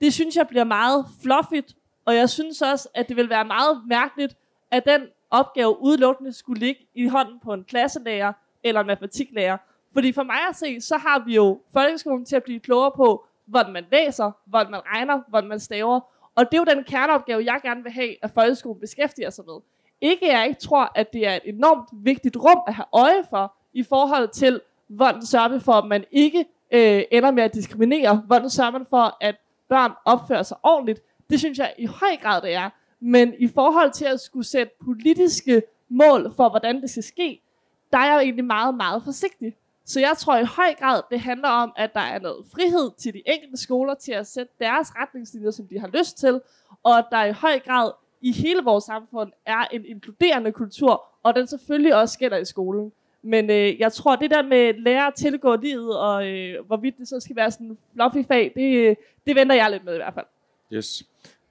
[0.00, 3.82] Det synes jeg bliver meget fluffigt, og jeg synes også, at det vil være meget
[3.86, 4.36] mærkeligt,
[4.70, 5.00] at den
[5.30, 8.32] opgave udelukkende skulle ligge i hånden på en klasselærer
[8.64, 9.56] eller en matematiklærer.
[9.92, 13.26] Fordi for mig at se, så har vi jo folkeskolen til at blive klogere på,
[13.46, 16.00] hvordan man læser, hvordan man regner, hvordan man staver.
[16.34, 19.60] Og det er jo den kerneopgave, jeg gerne vil have, at folkeskolen beskæftiger sig med.
[20.00, 23.54] Ikke jeg ikke tror, at det er et enormt vigtigt rum at have øje for,
[23.72, 28.22] i forhold til, hvordan sørger vi for, at man ikke øh, ender med at diskriminere.
[28.26, 29.36] Hvordan sørger man for, at
[29.68, 31.02] børn opfører sig ordentligt?
[31.30, 32.70] Det synes jeg i høj grad, det er.
[33.00, 37.42] Men i forhold til at skulle sætte politiske mål for, hvordan det skal ske,
[37.92, 39.56] der er jeg jo egentlig meget, meget forsigtig.
[39.84, 43.14] Så jeg tror i høj grad, det handler om, at der er noget frihed til
[43.14, 46.40] de enkelte skoler til at sætte deres retningslinjer, som de har lyst til,
[46.82, 51.34] og at der i høj grad i hele vores samfund er en inkluderende kultur, og
[51.34, 52.92] den selvfølgelig også gælder i skolen.
[53.26, 57.08] Men øh, jeg tror, det der med lære at tilgå livet, og øh, hvorvidt det
[57.08, 58.96] så skal være sådan en fluffy fag, det,
[59.26, 60.26] det venter jeg lidt med i hvert fald.
[60.72, 61.02] Yes.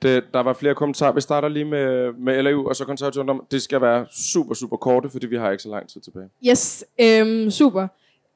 [0.02, 1.12] Det, der var flere kommentarer.
[1.14, 3.46] Vi starter lige med, med LAU, og så konservativ ungdom.
[3.52, 6.30] Det skal være super, super korte, fordi vi har ikke så lang tid tilbage.
[6.48, 7.82] Yes, øhm, super.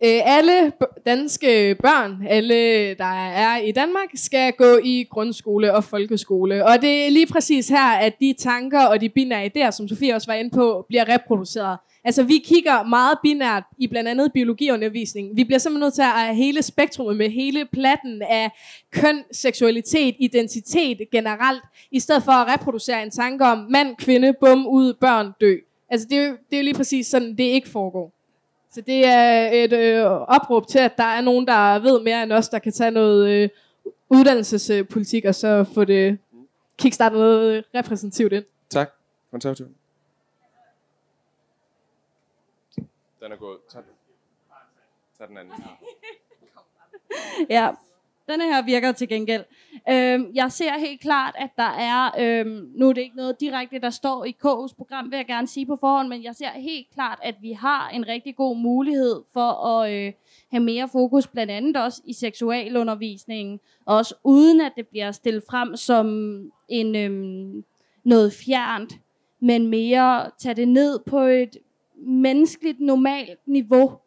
[0.04, 2.54] Øh, alle b- danske børn, alle
[2.96, 6.66] der er i Danmark, skal gå i grundskole og folkeskole.
[6.66, 10.16] Og det er lige præcis her, at de tanker og de binære idéer, som Sofie
[10.16, 11.78] også var inde på, bliver reproduceret.
[12.04, 15.36] Altså vi kigger meget binært i blandt andet biologiundervisning.
[15.36, 18.52] Vi bliver simpelthen nødt til at have hele spektrummet med hele platten af
[18.92, 24.68] køn, seksualitet, identitet generelt, i stedet for at reproducere en tanke om mand, kvinde, bum,
[24.68, 25.56] ud, børn, dø.
[25.90, 28.14] Altså det er, jo, det er jo lige præcis sådan, det ikke foregår.
[28.72, 32.32] Så det er et øh, opråb til, at der er nogen, der ved mere end
[32.32, 33.50] os, der kan tage noget øh,
[34.10, 36.18] uddannelsespolitik, og så få det
[36.78, 38.44] kickstartet noget øh, repræsentativt ind.
[38.70, 38.90] Tak.
[39.32, 39.70] Konservativt.
[43.20, 43.58] Den er gået.
[43.70, 43.92] Tag den.
[45.18, 45.54] Tag den anden.
[47.50, 47.72] Ja,
[48.30, 49.44] den her virker til gengæld.
[49.90, 53.80] Øhm, jeg ser helt klart, at der er, øhm, nu er det ikke noget direkte,
[53.80, 56.88] der står i K's program, vil jeg gerne sige på forhånd, men jeg ser helt
[56.94, 60.14] klart, at vi har en rigtig god mulighed for at øh,
[60.52, 65.76] have mere fokus, blandt andet også i seksualundervisningen, også uden at det bliver stillet frem
[65.76, 66.08] som
[66.68, 67.64] en øhm,
[68.04, 68.94] noget fjernt,
[69.40, 71.58] men mere tage det ned på et
[72.02, 74.00] menneskeligt, normalt niveau,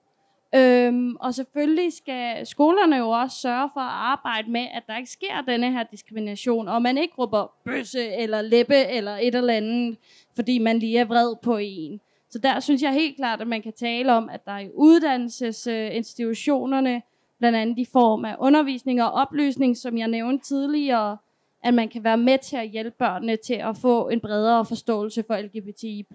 [0.55, 5.11] Øhm, og selvfølgelig skal skolerne jo også sørge for at arbejde med, at der ikke
[5.11, 9.97] sker denne her diskrimination, og man ikke råber bøsse eller læbe eller et eller andet,
[10.35, 12.01] fordi man lige er vred på en.
[12.31, 17.03] Så der synes jeg helt klart, at man kan tale om, at der i uddannelsesinstitutionerne,
[17.39, 21.17] blandt andet i form af undervisning og oplysning, som jeg nævnte tidligere,
[21.65, 25.25] at man kan være med til at hjælpe børnene til at få en bredere forståelse
[25.27, 26.07] for LGBTI+.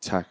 [0.00, 0.28] Tak.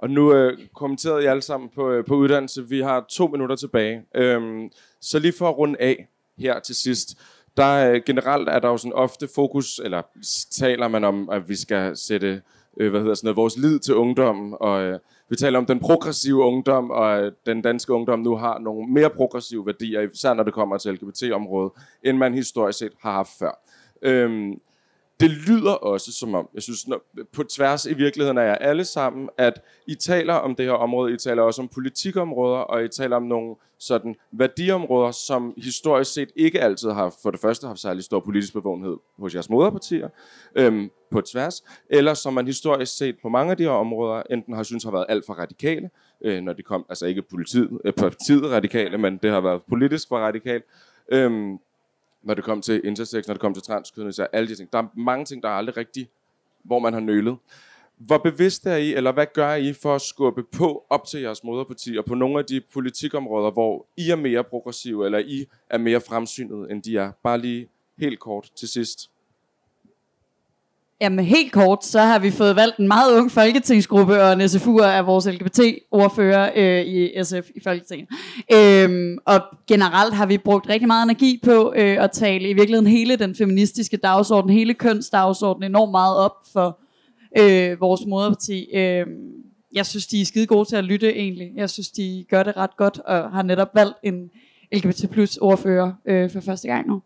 [0.00, 2.68] Og nu øh, kommenterede jeg alle sammen på, øh, på uddannelse.
[2.68, 4.02] Vi har to minutter tilbage.
[4.14, 4.70] Øhm,
[5.00, 7.18] så lige for at runde af her til sidst.
[7.56, 10.02] Der øh, generelt er der jo sådan ofte fokus, eller
[10.50, 12.42] taler man om, at vi skal sætte
[12.80, 14.56] øh, hvad hedder sådan noget, vores lid til ungdommen.
[14.60, 14.98] Og øh,
[15.28, 19.10] vi taler om den progressive ungdom, og øh, den danske ungdom nu har nogle mere
[19.10, 21.72] progressive værdier, især når det kommer til LGBT-området,
[22.04, 23.62] end man historisk set har haft før.
[24.02, 24.60] Øhm,
[25.20, 27.02] det lyder også som om, jeg synes, når,
[27.32, 31.14] på tværs i virkeligheden er jeg alle sammen, at I taler om det her område,
[31.14, 36.28] I taler også om politikområder, og I taler om nogle sådan værdiområder, som historisk set
[36.36, 40.08] ikke altid har for det første haft særlig stor politisk bevågenhed hos jeres moderpartier,
[40.54, 44.54] øhm, på tværs, eller som man historisk set på mange af de her områder enten
[44.54, 45.90] har synes har været alt for radikale,
[46.24, 50.08] øh, når de kom, altså ikke politiet, øh, partiet radikale, men det har været politisk
[50.08, 50.64] for radikalt,
[51.12, 51.58] øhm,
[52.22, 54.72] når det kom til intersex, når det kom til transkønnelse, alle de ting.
[54.72, 56.10] Der er mange ting, der er aldrig rigtigt,
[56.62, 57.36] hvor man har nølet.
[57.96, 61.44] Hvor bevidst er I, eller hvad gør I for at skubbe på op til jeres
[61.44, 65.78] moderparti, og på nogle af de politikområder, hvor I er mere progressive, eller I er
[65.78, 67.12] mere fremsynet, end de er?
[67.22, 67.68] Bare lige
[67.98, 69.10] helt kort til sidst.
[71.02, 74.84] Jamen helt kort, så har vi fået valgt en meget ung folketingsgruppe, og en SFU'er
[74.84, 78.08] er vores LGBT-ordfører øh, i SF i Folketinget.
[78.52, 82.86] Øhm, og generelt har vi brugt rigtig meget energi på øh, at tale i virkeligheden
[82.86, 86.78] hele den feministiske dagsorden, hele kønsdagsordenen enormt meget op for
[87.38, 88.66] øh, vores moderparti.
[88.74, 89.06] Øh,
[89.72, 91.50] jeg synes, de er skide gode til at lytte egentlig.
[91.56, 94.30] Jeg synes, de gør det ret godt, og har netop valgt en
[94.72, 97.02] LGBT plus ordfører øh, for første gang nu.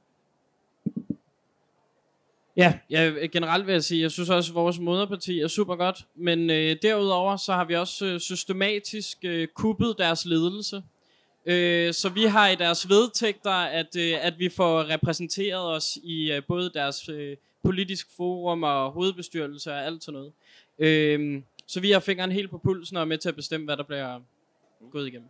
[2.57, 6.07] Ja, ja, generelt vil jeg sige, jeg synes også, at vores moderparti er super godt,
[6.15, 10.83] men øh, derudover så har vi også øh, systematisk øh, kuppet deres ledelse.
[11.47, 16.33] Øh, så vi har i deres vedtægter, at, øh, at vi får repræsenteret os i
[16.33, 20.33] øh, både deres øh, politisk forum og hovedbestyrelse og alt sådan noget.
[20.79, 23.77] Øh, så vi har fingeren helt på pulsen og er med til at bestemme, hvad
[23.77, 24.21] der bliver
[24.91, 25.29] gået igennem.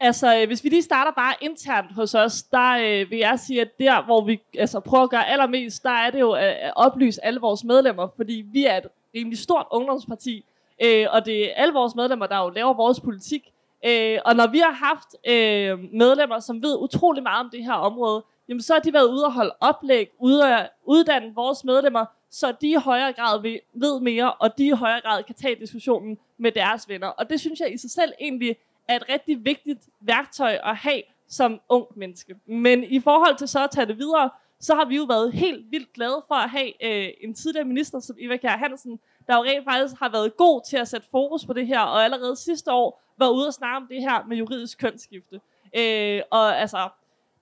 [0.00, 3.60] Altså, øh, hvis vi lige starter bare internt hos os, der øh, vil jeg sige,
[3.60, 6.72] at der, hvor vi altså, prøver at gøre allermest, der er det jo at, at
[6.76, 10.44] oplyse alle vores medlemmer, fordi vi er et rimelig stort ungdomsparti,
[10.82, 13.52] øh, og det er alle vores medlemmer, der jo laver vores politik.
[13.86, 17.72] Øh, og når vi har haft øh, medlemmer, som ved utrolig meget om det her
[17.72, 22.04] område, jamen så har de været ude og holde oplæg, ude at uddanne vores medlemmer,
[22.30, 25.56] så de i højere grad ved, ved mere, og de i højere grad kan tage
[25.60, 27.08] diskussionen med deres venner.
[27.08, 28.56] Og det synes jeg i sig selv egentlig
[28.88, 32.34] er et rigtig vigtigt værktøj at have som ung menneske.
[32.46, 34.30] Men i forhold til så at tage det videre,
[34.60, 38.00] så har vi jo været helt vildt glade for at have øh, en tidligere minister
[38.00, 41.46] som Eva Kjær Hansen, der jo rent faktisk har været god til at sætte fokus
[41.46, 44.36] på det her, og allerede sidste år var ude og snakke om det her med
[44.36, 45.40] juridisk kønsskifte.
[45.76, 46.88] Øh, og altså,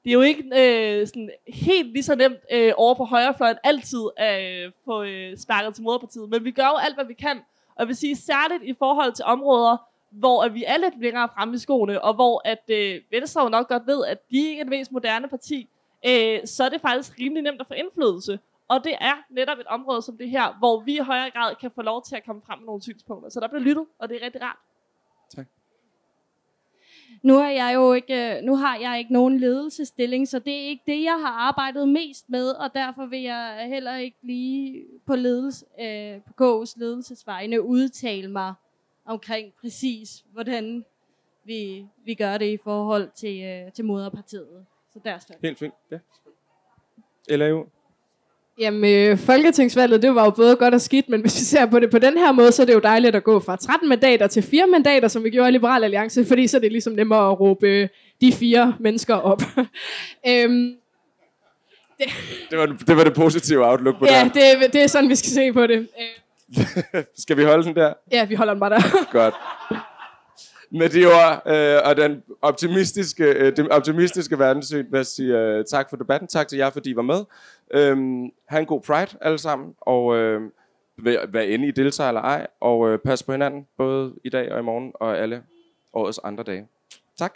[0.05, 4.03] det er jo ikke øh, sådan helt lige så nemt øh, over på højrefløjen altid
[4.17, 7.39] at øh, få øh, sparket til moderpartiet, men vi gør jo alt, hvad vi kan.
[7.75, 9.77] Og jeg vil sige, særligt i forhold til områder,
[10.13, 13.49] hvor at vi er lidt længere fremme i skoene, og hvor at øh, Venstre jo
[13.49, 15.69] nok godt ved, at de ikke er det mest moderne parti,
[16.07, 18.39] øh, så er det faktisk rimelig nemt at få indflydelse.
[18.69, 21.71] Og det er netop et område som det her, hvor vi i højere grad kan
[21.75, 23.31] få lov til at komme frem med nogle synspunkter.
[23.31, 24.59] Så der bliver lyttet, og det er rigtig rart.
[27.23, 30.83] Nu har jeg jo ikke, nu har jeg ikke nogen ledelsesstilling, så det er ikke
[30.87, 35.67] det, jeg har arbejdet mest med, og derfor vil jeg heller ikke lige på, ledelse,
[35.81, 38.55] øh, på KU's ledelsesvejne udtale mig
[39.07, 40.85] omkring præcis, hvordan
[41.45, 44.67] vi, vi gør det i forhold til, øh, til moderpartiet.
[44.93, 45.49] Så der står det.
[45.49, 45.75] Helt fint.
[45.91, 45.99] Ja.
[47.29, 47.67] Eller jo.
[48.59, 51.81] Jamen, øh, folketingsvalget, det var jo både godt og skidt, men hvis vi ser på
[51.81, 54.27] det på den her måde, så er det jo dejligt at gå fra 13 mandater
[54.27, 57.31] til 4 mandater, som vi gjorde i Liberal Alliance, fordi så er det ligesom nemmere
[57.31, 57.89] at råbe øh,
[58.21, 59.43] de fire mennesker op.
[60.29, 60.77] øhm,
[62.51, 64.35] Det var, det var det positive outlook på ja, det.
[64.35, 65.79] det, det er sådan, vi skal se på det.
[65.79, 66.22] Øh,
[67.23, 67.93] Skal vi holde den der?
[68.11, 68.81] ja, vi holder den bare der.
[69.21, 69.35] Godt.
[70.71, 75.65] Med de ord øh, og den optimistiske, øh, det optimistiske verdenssyn vil jeg sige øh,
[75.65, 76.29] tak for debatten.
[76.29, 77.25] Tak til jer, fordi I var med.
[77.75, 80.41] Øhm, ha' en god Pride alle sammen, og øh,
[80.99, 84.61] vær, inde I deltager eller ej, og øh, pas på hinanden, både i dag og
[84.61, 85.43] i morgen, og alle
[85.93, 86.67] årets andre dage.
[87.19, 87.33] Tak.